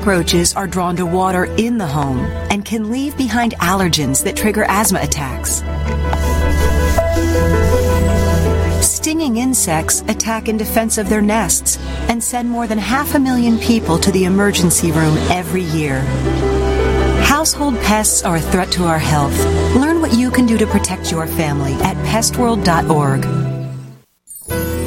Cockroaches 0.00 0.56
are 0.56 0.66
drawn 0.66 0.96
to 0.96 1.04
water 1.04 1.44
in 1.44 1.76
the 1.76 1.86
home 1.86 2.20
and 2.50 2.64
can 2.64 2.90
leave 2.90 3.18
behind 3.18 3.52
allergens 3.56 4.24
that 4.24 4.34
trigger 4.34 4.64
asthma 4.64 4.98
attacks. 5.02 5.56
Stinging 8.82 9.36
insects 9.36 10.00
attack 10.08 10.48
in 10.48 10.56
defense 10.56 10.96
of 10.96 11.10
their 11.10 11.20
nests 11.20 11.76
and 12.08 12.24
send 12.24 12.48
more 12.48 12.66
than 12.66 12.78
half 12.78 13.14
a 13.14 13.18
million 13.18 13.58
people 13.58 13.98
to 13.98 14.10
the 14.10 14.24
emergency 14.24 14.90
room 14.90 15.18
every 15.28 15.64
year. 15.64 16.00
Household 17.26 17.74
pests 17.80 18.22
are 18.22 18.36
a 18.36 18.40
threat 18.40 18.72
to 18.72 18.84
our 18.84 18.98
health. 18.98 19.38
Learn 19.76 20.00
what 20.00 20.14
you 20.14 20.30
can 20.30 20.46
do 20.46 20.56
to 20.56 20.66
protect 20.66 21.12
your 21.12 21.26
family 21.26 21.74
at 21.74 21.98
pestworld.org. 22.06 23.39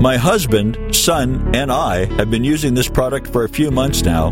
My 0.00 0.16
husband, 0.16 0.96
son, 0.96 1.54
and 1.54 1.70
I 1.70 2.06
have 2.16 2.30
been 2.30 2.42
using 2.42 2.72
this 2.72 2.88
product 2.88 3.26
for 3.26 3.44
a 3.44 3.48
few 3.50 3.70
months 3.70 4.02
now, 4.02 4.28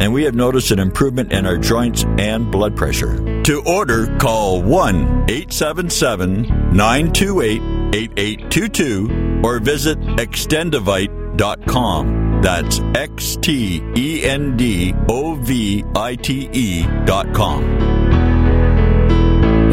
and 0.00 0.14
we 0.14 0.24
have 0.24 0.34
noticed 0.34 0.70
an 0.70 0.78
improvement 0.78 1.30
in 1.30 1.44
our 1.44 1.58
joints 1.58 2.04
and 2.18 2.50
blood 2.50 2.74
pressure. 2.74 3.42
To 3.42 3.62
order, 3.66 4.06
call 4.16 4.62
1 4.62 5.26
877 5.28 6.44
928 6.74 7.60
8822 7.94 9.42
or 9.44 9.58
visit 9.58 10.00
extendovite.com. 10.00 12.40
That's 12.40 12.80
X 12.94 13.36
T 13.36 13.82
E 13.96 14.24
N 14.24 14.56
D 14.56 14.94
O 15.10 15.34
V 15.34 15.84
I 15.94 16.16
T 16.16 16.48
E 16.52 16.86
dot 17.04 17.34
com. 17.34 17.62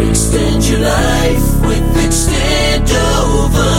Extend 0.09 0.65
your 0.65 0.79
life 0.79 1.61
with 1.61 1.95
Extendovite. 1.95 3.70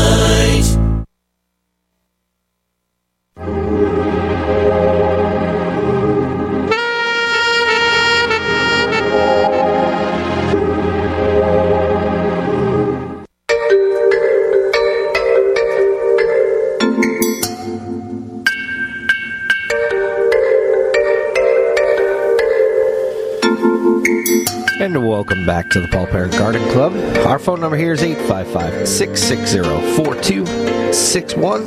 Welcome 25.22 25.46
back 25.46 25.70
to 25.70 25.78
the 25.80 25.86
Paul 25.86 26.08
Parent 26.08 26.32
Garden 26.32 26.68
Club. 26.72 26.92
Our 27.28 27.38
phone 27.38 27.60
number 27.60 27.76
here 27.76 27.92
is 27.92 28.02
855 28.02 28.88
660 28.88 29.94
4261. 29.94 31.62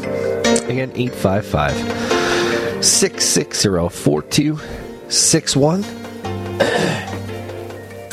Again, 0.70 0.91
855 0.93 2.84
660 2.84 3.88
4261. 3.89 5.86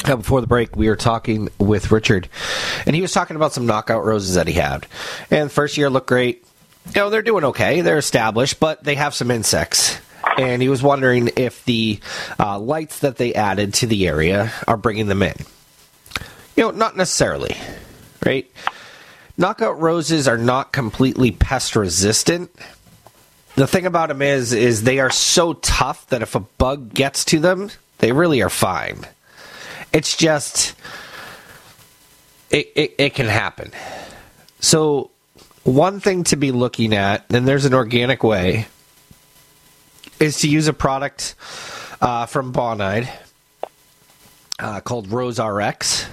Uh, 0.04 0.16
before 0.16 0.40
the 0.40 0.48
break, 0.48 0.74
we 0.74 0.88
were 0.88 0.96
talking 0.96 1.48
with 1.60 1.92
Richard, 1.92 2.28
and 2.86 2.96
he 2.96 3.00
was 3.00 3.12
talking 3.12 3.36
about 3.36 3.52
some 3.52 3.66
knockout 3.66 4.04
roses 4.04 4.34
that 4.34 4.48
he 4.48 4.52
had. 4.54 4.84
And 5.30 5.48
first 5.50 5.76
year 5.76 5.88
looked 5.88 6.08
great. 6.08 6.44
You 6.86 6.92
know, 6.96 7.08
they're 7.08 7.22
doing 7.22 7.44
okay. 7.44 7.82
They're 7.82 7.98
established, 7.98 8.58
but 8.58 8.82
they 8.82 8.96
have 8.96 9.14
some 9.14 9.30
insects 9.30 10.00
and 10.38 10.62
he 10.62 10.68
was 10.68 10.82
wondering 10.82 11.30
if 11.36 11.64
the 11.64 12.00
uh, 12.38 12.58
lights 12.58 13.00
that 13.00 13.16
they 13.16 13.34
added 13.34 13.74
to 13.74 13.86
the 13.86 14.06
area 14.06 14.52
are 14.66 14.76
bringing 14.76 15.06
them 15.06 15.22
in. 15.22 15.34
You 16.56 16.64
know, 16.64 16.70
not 16.70 16.96
necessarily, 16.96 17.56
right? 18.24 18.50
Knockout 19.36 19.80
roses 19.80 20.28
are 20.28 20.38
not 20.38 20.72
completely 20.72 21.30
pest 21.30 21.76
resistant. 21.76 22.50
The 23.54 23.66
thing 23.66 23.86
about 23.86 24.08
them 24.08 24.22
is, 24.22 24.52
is 24.52 24.82
they 24.82 24.98
are 24.98 25.10
so 25.10 25.54
tough 25.54 26.06
that 26.08 26.22
if 26.22 26.34
a 26.34 26.40
bug 26.40 26.92
gets 26.94 27.24
to 27.26 27.38
them, 27.38 27.70
they 27.98 28.12
really 28.12 28.42
are 28.42 28.50
fine. 28.50 29.06
It's 29.92 30.16
just, 30.16 30.74
it, 32.50 32.72
it, 32.74 32.94
it 32.98 33.14
can 33.14 33.26
happen. 33.26 33.72
So, 34.60 35.10
one 35.64 36.00
thing 36.00 36.24
to 36.24 36.36
be 36.36 36.50
looking 36.50 36.94
at, 36.94 37.24
and 37.32 37.46
there's 37.46 37.64
an 37.64 37.74
organic 37.74 38.22
way 38.24 38.66
is 40.22 40.38
to 40.38 40.48
use 40.48 40.68
a 40.68 40.72
product 40.72 41.34
uh, 42.00 42.26
from 42.26 42.52
Bonide 42.52 43.08
uh, 44.60 44.80
called 44.80 45.10
Rose 45.10 45.40
RX. 45.40 46.06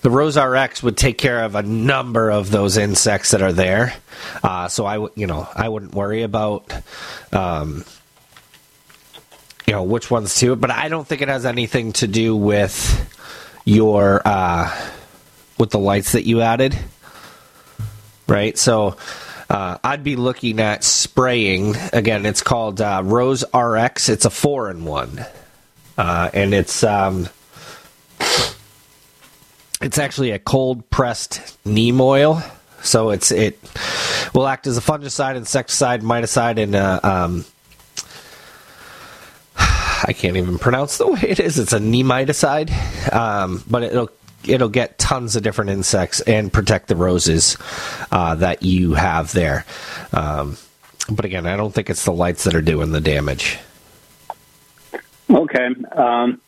The 0.00 0.10
Rose 0.10 0.38
RX 0.38 0.82
would 0.82 0.96
take 0.96 1.18
care 1.18 1.44
of 1.44 1.54
a 1.54 1.62
number 1.62 2.30
of 2.30 2.50
those 2.50 2.78
insects 2.78 3.32
that 3.32 3.42
are 3.42 3.52
there, 3.52 3.94
uh, 4.42 4.68
so 4.68 4.86
I, 4.86 4.94
w- 4.94 5.12
you 5.16 5.26
know, 5.26 5.46
I 5.54 5.68
wouldn't 5.68 5.94
worry 5.94 6.22
about, 6.22 6.72
um, 7.32 7.84
you 9.66 9.74
know, 9.74 9.82
which 9.82 10.10
ones 10.10 10.36
to. 10.36 10.56
But 10.56 10.70
I 10.70 10.88
don't 10.88 11.06
think 11.06 11.20
it 11.20 11.28
has 11.28 11.44
anything 11.44 11.92
to 11.94 12.06
do 12.06 12.34
with 12.34 13.04
your 13.64 14.22
uh, 14.24 14.74
with 15.58 15.70
the 15.70 15.78
lights 15.78 16.12
that 16.12 16.26
you 16.26 16.40
added, 16.40 16.78
right? 18.28 18.56
So 18.56 18.96
uh, 19.48 19.78
I'd 19.82 20.04
be 20.04 20.16
looking 20.16 20.60
at 20.60 20.84
spraying. 20.84 21.74
Again, 21.92 22.26
it's 22.26 22.42
called 22.42 22.80
uh, 22.80 23.02
Rose 23.04 23.44
RX. 23.54 24.08
It's 24.08 24.24
a 24.24 24.30
four 24.30 24.70
in 24.70 24.84
one, 24.84 25.24
uh, 25.96 26.30
and 26.34 26.52
it's 26.52 26.84
um, 26.84 27.28
it's 29.80 29.98
actually 29.98 30.32
a 30.32 30.38
cold 30.38 30.88
pressed 30.90 31.56
neem 31.64 32.00
oil. 32.00 32.42
So 32.82 33.10
it's 33.10 33.32
it 33.32 33.58
will 34.34 34.46
act 34.46 34.66
as 34.66 34.76
a 34.76 34.82
fungicide, 34.82 35.36
insecticide, 35.36 36.02
miticide, 36.02 36.62
and 36.62 36.74
uh, 36.74 37.00
um, 37.02 37.44
I 39.56 40.12
can't 40.12 40.36
even 40.36 40.58
pronounce 40.58 40.98
the 40.98 41.06
way 41.06 41.20
it 41.22 41.40
is. 41.40 41.58
It's 41.58 41.72
a 41.72 41.78
nematicide, 41.78 42.70
um, 43.12 43.64
but 43.68 43.82
it'll 43.82 44.10
it'll 44.48 44.68
get 44.68 44.98
tons 44.98 45.36
of 45.36 45.42
different 45.42 45.70
insects 45.70 46.20
and 46.20 46.52
protect 46.52 46.88
the 46.88 46.96
roses 46.96 47.56
uh, 48.10 48.34
that 48.36 48.62
you 48.62 48.94
have 48.94 49.32
there. 49.32 49.64
Um, 50.12 50.56
but 51.10 51.24
again, 51.24 51.46
I 51.46 51.56
don't 51.56 51.74
think 51.74 51.90
it's 51.90 52.04
the 52.04 52.12
lights 52.12 52.44
that 52.44 52.54
are 52.54 52.62
doing 52.62 52.92
the 52.92 53.00
damage. 53.00 53.58
Okay. 55.30 55.68
Um, 55.92 56.40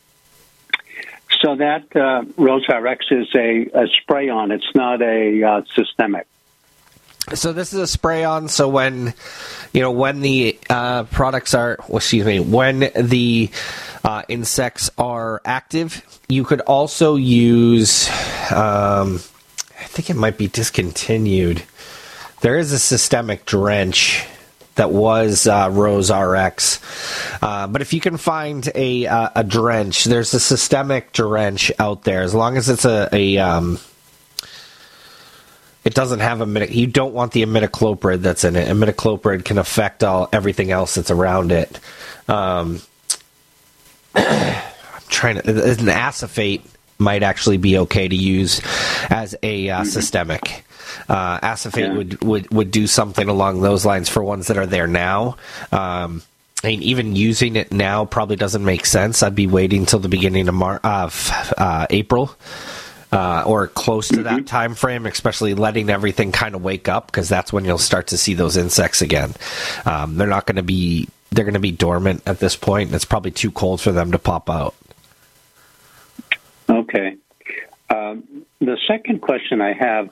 so 1.41 1.57
that 1.57 1.85
uh, 1.97 2.25
is 3.11 3.29
a, 3.35 3.67
a 3.75 3.87
spray 3.89 4.29
on. 4.29 4.51
It's 4.51 4.71
not 4.75 5.01
a 5.01 5.43
uh, 5.43 5.63
systemic. 5.75 6.27
So 7.35 7.53
this 7.53 7.73
is 7.73 7.79
a 7.79 7.87
spray 7.87 8.25
on. 8.25 8.49
So 8.49 8.69
when 8.69 9.15
you 9.73 9.81
know 9.83 9.93
when 9.93 10.21
the 10.21 10.59
uh, 10.69 11.05
products 11.05 11.55
are, 11.55 11.79
excuse 11.93 12.27
me, 12.27 12.41
when 12.41 12.91
the 12.97 13.51
uh, 14.03 14.23
insects 14.29 14.91
are 14.99 15.41
active, 15.45 16.05
you 16.29 16.45
could 16.45 16.61
also 16.63 17.17
use. 17.17 18.09
Um, 18.51 19.21
I 19.79 19.85
think 19.85 20.11
it 20.11 20.17
might 20.17 20.39
be 20.39 20.49
discontinued. 20.49 21.63
there 22.43 22.59
is 22.59 22.73
a 22.73 22.79
systemic 22.79 23.47
drench 23.47 24.25
that 24.75 24.91
was 24.91 25.47
uh, 25.47 25.69
Rose 25.71 26.11
RX. 26.11 26.81
Uh, 27.43 27.67
but 27.67 27.83
if 27.83 27.93
you 27.93 28.01
can 28.01 28.17
find 28.17 28.69
a 28.75 29.07
uh, 29.07 29.31
a 29.37 29.45
drench, 29.45 30.05
there's 30.05 30.35
a 30.35 30.41
systemic 30.41 31.13
drench 31.13 31.71
out 31.79 32.05
there. 32.05 32.23
As 32.23 32.35
long 32.35 32.57
as 32.57 32.69
it's 32.69 32.85
a, 32.85 33.09
a 33.13 33.39
um, 33.39 33.79
it 35.85 35.95
doesn't 35.95 36.21
have 36.21 36.41
a 36.41 36.73
you 36.73 36.87
don't 36.87 37.15
want 37.15 37.33
the 37.33 37.43
imidacloprid 37.43 38.21
that's 38.21 38.45
in 38.45 38.57
it. 38.57 38.69
Imidacloprid 38.69 39.45
can 39.45 39.59
affect 39.59 40.05
all 40.05 40.29
everything 40.33 40.71
else 40.71 40.97
that's 40.97 41.11
around 41.11 41.53
it. 41.53 41.79
Um, 42.29 42.81
I'm 44.15 44.63
trying 45.09 45.41
to 45.41 45.71
an 45.71 45.89
acephate 45.89 46.65
might 46.99 47.23
actually 47.23 47.57
be 47.57 47.79
okay 47.79 48.07
to 48.07 48.17
use 48.17 48.61
as 49.09 49.35
a 49.43 49.71
uh, 49.71 49.85
systemic. 49.85 50.65
Uh, 51.09 51.39
acephate 51.43 51.87
yeah. 51.87 51.97
would, 51.97 52.23
would 52.23 52.51
would 52.53 52.71
do 52.71 52.87
something 52.87 53.29
along 53.29 53.63
those 53.63 53.87
lines 53.87 54.09
for 54.09 54.23
ones 54.23 54.49
that 54.49 54.59
are 54.59 54.67
there 54.67 54.87
now. 54.87 55.37
Um, 55.73 56.23
I 56.63 56.69
mean, 56.69 56.83
even 56.83 57.17
using 57.17 57.57
it 57.57 57.73
now 57.73 58.05
probably 58.05 58.37
doesn't 58.37 58.65
make 58.65 58.85
sense. 58.85 59.23
I'd 59.23 59.35
be 59.35 59.47
waiting 59.47 59.87
till 59.87 59.99
the 59.99 60.11
beginning 60.11 60.47
of 60.47 60.55
Mar- 60.55 60.81
of 60.85 61.31
uh, 61.57 61.87
April. 61.89 62.37
Uh, 63.13 63.43
or 63.45 63.67
close 63.67 64.07
to 64.07 64.23
that 64.23 64.35
mm-hmm. 64.35 64.45
time 64.45 64.75
frame, 64.77 65.05
especially 65.05 65.55
letting 65.55 65.91
everything 65.91 66.31
kind 66.31 66.55
of 66.55 66.63
wake 66.63 66.89
up 66.89 67.07
because 67.07 67.29
that's 67.29 67.53
when 67.53 67.65
you'll 67.65 67.77
start 67.77 68.07
to 68.07 68.17
see 68.17 68.35
those 68.35 68.57
insects 68.57 69.03
again. 69.03 69.35
Um, 69.85 70.17
they're 70.17 70.29
not 70.29 70.47
going 70.47 70.57
to 70.57 70.63
be 70.63 71.09
they're 71.33 71.45
going 71.45 71.55
to 71.55 71.61
be 71.61 71.73
dormant 71.73 72.23
at 72.27 72.39
this 72.39 72.55
point, 72.57 72.89
and 72.89 72.95
it's 72.95 73.05
probably 73.05 73.31
too 73.31 73.51
cold 73.51 73.81
for 73.81 73.93
them 73.93 74.13
to 74.13 74.19
pop 74.19 74.49
out. 74.49 74.75
Okay. 76.69 77.17
Um, 77.89 78.47
the 78.61 78.79
second 78.87 79.21
question 79.21 79.61
I 79.61 79.73
have 79.73 80.11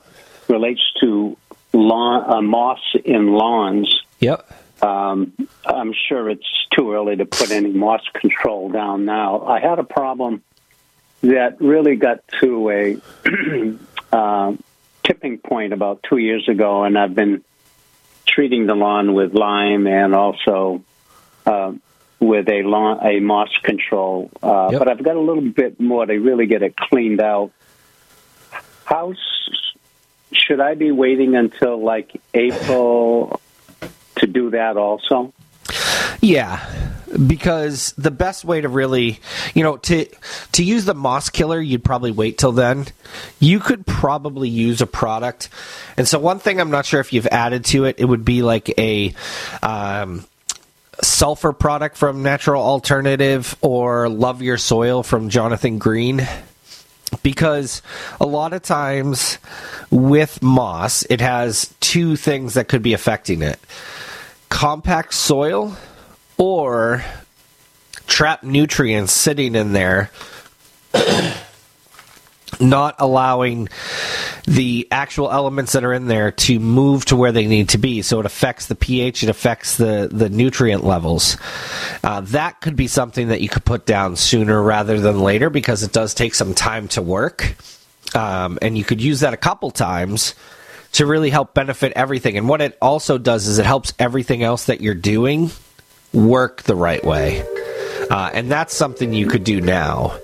relates 0.48 0.80
to 1.00 1.36
lawn, 1.72 2.30
uh, 2.30 2.42
moss 2.42 2.80
in 3.04 3.32
lawns. 3.32 4.02
Yep. 4.20 4.50
Um, 4.82 5.32
I'm 5.64 5.92
sure 6.08 6.30
it's 6.30 6.66
too 6.76 6.92
early 6.92 7.16
to 7.16 7.26
put 7.26 7.50
any 7.50 7.70
moss 7.70 8.02
control 8.14 8.70
down 8.70 9.04
now. 9.04 9.44
I 9.44 9.60
had 9.60 9.78
a 9.78 9.84
problem 9.84 10.42
that 11.22 11.60
really 11.60 11.96
got 11.96 12.20
to 12.40 12.70
a 12.70 12.96
uh, 14.12 14.52
tipping 15.02 15.38
point 15.38 15.72
about 15.72 16.02
two 16.08 16.18
years 16.18 16.48
ago, 16.48 16.84
and 16.84 16.98
I've 16.98 17.14
been 17.14 17.44
treating 18.26 18.66
the 18.66 18.74
lawn 18.74 19.14
with 19.14 19.34
lime 19.34 19.86
and 19.86 20.14
also 20.14 20.84
uh, 21.46 21.72
with 22.20 22.48
a 22.48 22.62
lawn, 22.62 23.04
a 23.04 23.20
moss 23.20 23.50
control. 23.62 24.30
Uh, 24.42 24.68
yep. 24.70 24.78
But 24.78 24.88
I've 24.88 25.02
got 25.02 25.16
a 25.16 25.20
little 25.20 25.50
bit 25.50 25.80
more 25.80 26.06
to 26.06 26.14
really 26.14 26.46
get 26.46 26.62
it 26.62 26.76
cleaned 26.76 27.20
out. 27.20 27.52
How 28.84 29.14
should 30.32 30.60
I 30.60 30.74
be 30.74 30.90
waiting 30.92 31.36
until 31.36 31.82
like 31.82 32.20
April 32.34 33.40
to 34.16 34.26
do 34.26 34.50
that 34.50 34.76
also? 34.76 35.32
Yeah, 36.20 36.64
because 37.26 37.92
the 37.92 38.10
best 38.10 38.44
way 38.44 38.60
to 38.60 38.68
really, 38.68 39.20
you 39.54 39.62
know, 39.62 39.76
to 39.78 40.06
to 40.52 40.64
use 40.64 40.84
the 40.84 40.94
moss 40.94 41.30
killer, 41.30 41.60
you'd 41.60 41.84
probably 41.84 42.10
wait 42.10 42.38
till 42.38 42.52
then. 42.52 42.86
You 43.40 43.60
could 43.60 43.86
probably 43.86 44.48
use 44.48 44.80
a 44.80 44.86
product, 44.86 45.48
and 45.96 46.06
so 46.06 46.18
one 46.18 46.38
thing 46.38 46.60
I'm 46.60 46.70
not 46.70 46.86
sure 46.86 47.00
if 47.00 47.12
you've 47.12 47.26
added 47.28 47.64
to 47.66 47.84
it, 47.84 47.96
it 47.98 48.04
would 48.04 48.24
be 48.24 48.42
like 48.42 48.72
a. 48.78 49.14
Um, 49.62 50.24
sulfur 51.00 51.52
product 51.52 51.96
from 51.96 52.24
Natural 52.24 52.60
Alternative 52.60 53.56
or 53.60 54.08
Love 54.08 54.42
Your 54.42 54.58
Soil 54.58 55.04
from 55.04 55.28
Jonathan 55.28 55.78
Green 55.78 56.26
because 57.22 57.82
a 58.20 58.26
lot 58.26 58.52
of 58.52 58.62
times 58.62 59.38
with 59.92 60.42
moss, 60.42 61.04
it 61.04 61.20
has 61.20 61.72
two 61.78 62.16
things 62.16 62.54
that 62.54 62.66
could 62.66 62.82
be 62.82 62.94
affecting 62.94 63.42
it 63.42 63.60
compact 64.48 65.14
soil 65.14 65.76
or 66.38 67.04
trap 68.06 68.42
nutrients 68.42 69.12
sitting 69.12 69.54
in 69.54 69.72
there. 69.72 70.10
not 72.60 72.96
allowing 72.98 73.68
the 74.46 74.88
actual 74.90 75.30
elements 75.30 75.72
that 75.72 75.84
are 75.84 75.92
in 75.92 76.06
there 76.06 76.32
to 76.32 76.58
move 76.58 77.04
to 77.04 77.16
where 77.16 77.32
they 77.32 77.46
need 77.46 77.70
to 77.70 77.78
be. 77.78 78.02
So 78.02 78.20
it 78.20 78.26
affects 78.26 78.66
the 78.66 78.74
pH, 78.74 79.22
it 79.22 79.28
affects 79.28 79.76
the, 79.76 80.08
the 80.10 80.28
nutrient 80.28 80.84
levels. 80.84 81.36
Uh, 82.02 82.20
that 82.22 82.60
could 82.60 82.76
be 82.76 82.86
something 82.86 83.28
that 83.28 83.40
you 83.40 83.48
could 83.48 83.64
put 83.64 83.86
down 83.86 84.16
sooner 84.16 84.60
rather 84.60 85.00
than 85.00 85.20
later 85.20 85.50
because 85.50 85.82
it 85.82 85.92
does 85.92 86.14
take 86.14 86.34
some 86.34 86.54
time 86.54 86.88
to 86.88 87.02
work. 87.02 87.56
Um, 88.14 88.58
and 88.62 88.76
you 88.76 88.84
could 88.84 89.00
use 89.00 89.20
that 89.20 89.34
a 89.34 89.38
couple 89.38 89.70
times 89.70 90.34
to 90.92 91.04
really 91.04 91.30
help 91.30 91.52
benefit 91.52 91.92
everything. 91.94 92.38
And 92.38 92.48
what 92.48 92.62
it 92.62 92.78
also 92.80 93.18
does 93.18 93.46
is 93.46 93.58
it 93.58 93.66
helps 93.66 93.92
everything 93.98 94.42
else 94.42 94.64
that 94.64 94.80
you're 94.80 94.94
doing 94.94 95.50
work 96.12 96.62
the 96.62 96.76
right 96.76 97.04
way. 97.04 97.44
Uh, 98.10 98.30
and 98.32 98.50
that's 98.50 98.74
something 98.74 99.12
you 99.12 99.26
could 99.26 99.44
do 99.44 99.60
now. 99.60 100.18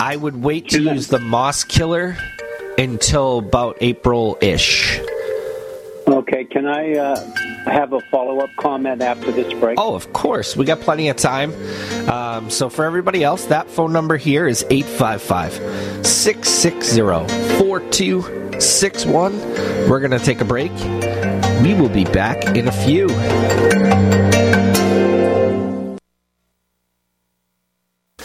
I 0.00 0.16
would 0.16 0.42
wait 0.42 0.68
to 0.70 0.82
use 0.82 1.08
the 1.08 1.18
moss 1.18 1.64
killer 1.64 2.16
until 2.78 3.38
about 3.38 3.78
April 3.80 4.36
ish. 4.40 5.00
Okay, 6.08 6.44
can 6.44 6.66
I 6.66 6.94
uh, 6.96 7.16
have 7.70 7.92
a 7.92 8.00
follow 8.10 8.40
up 8.40 8.50
comment 8.56 9.02
after 9.02 9.30
this 9.30 9.52
break? 9.54 9.78
Oh, 9.78 9.94
of 9.94 10.12
course. 10.12 10.56
We 10.56 10.64
got 10.64 10.80
plenty 10.80 11.08
of 11.08 11.16
time. 11.16 11.54
Um, 12.08 12.50
so, 12.50 12.68
for 12.68 12.84
everybody 12.84 13.22
else, 13.22 13.44
that 13.46 13.70
phone 13.70 13.92
number 13.92 14.16
here 14.16 14.48
is 14.48 14.66
855 14.68 16.04
660 16.04 17.58
4261. 17.58 19.38
We're 19.88 20.00
going 20.00 20.10
to 20.10 20.18
take 20.18 20.40
a 20.40 20.44
break. 20.44 20.72
We 21.62 21.74
will 21.74 21.88
be 21.88 22.04
back 22.04 22.56
in 22.56 22.66
a 22.66 22.72
few. 22.72 23.06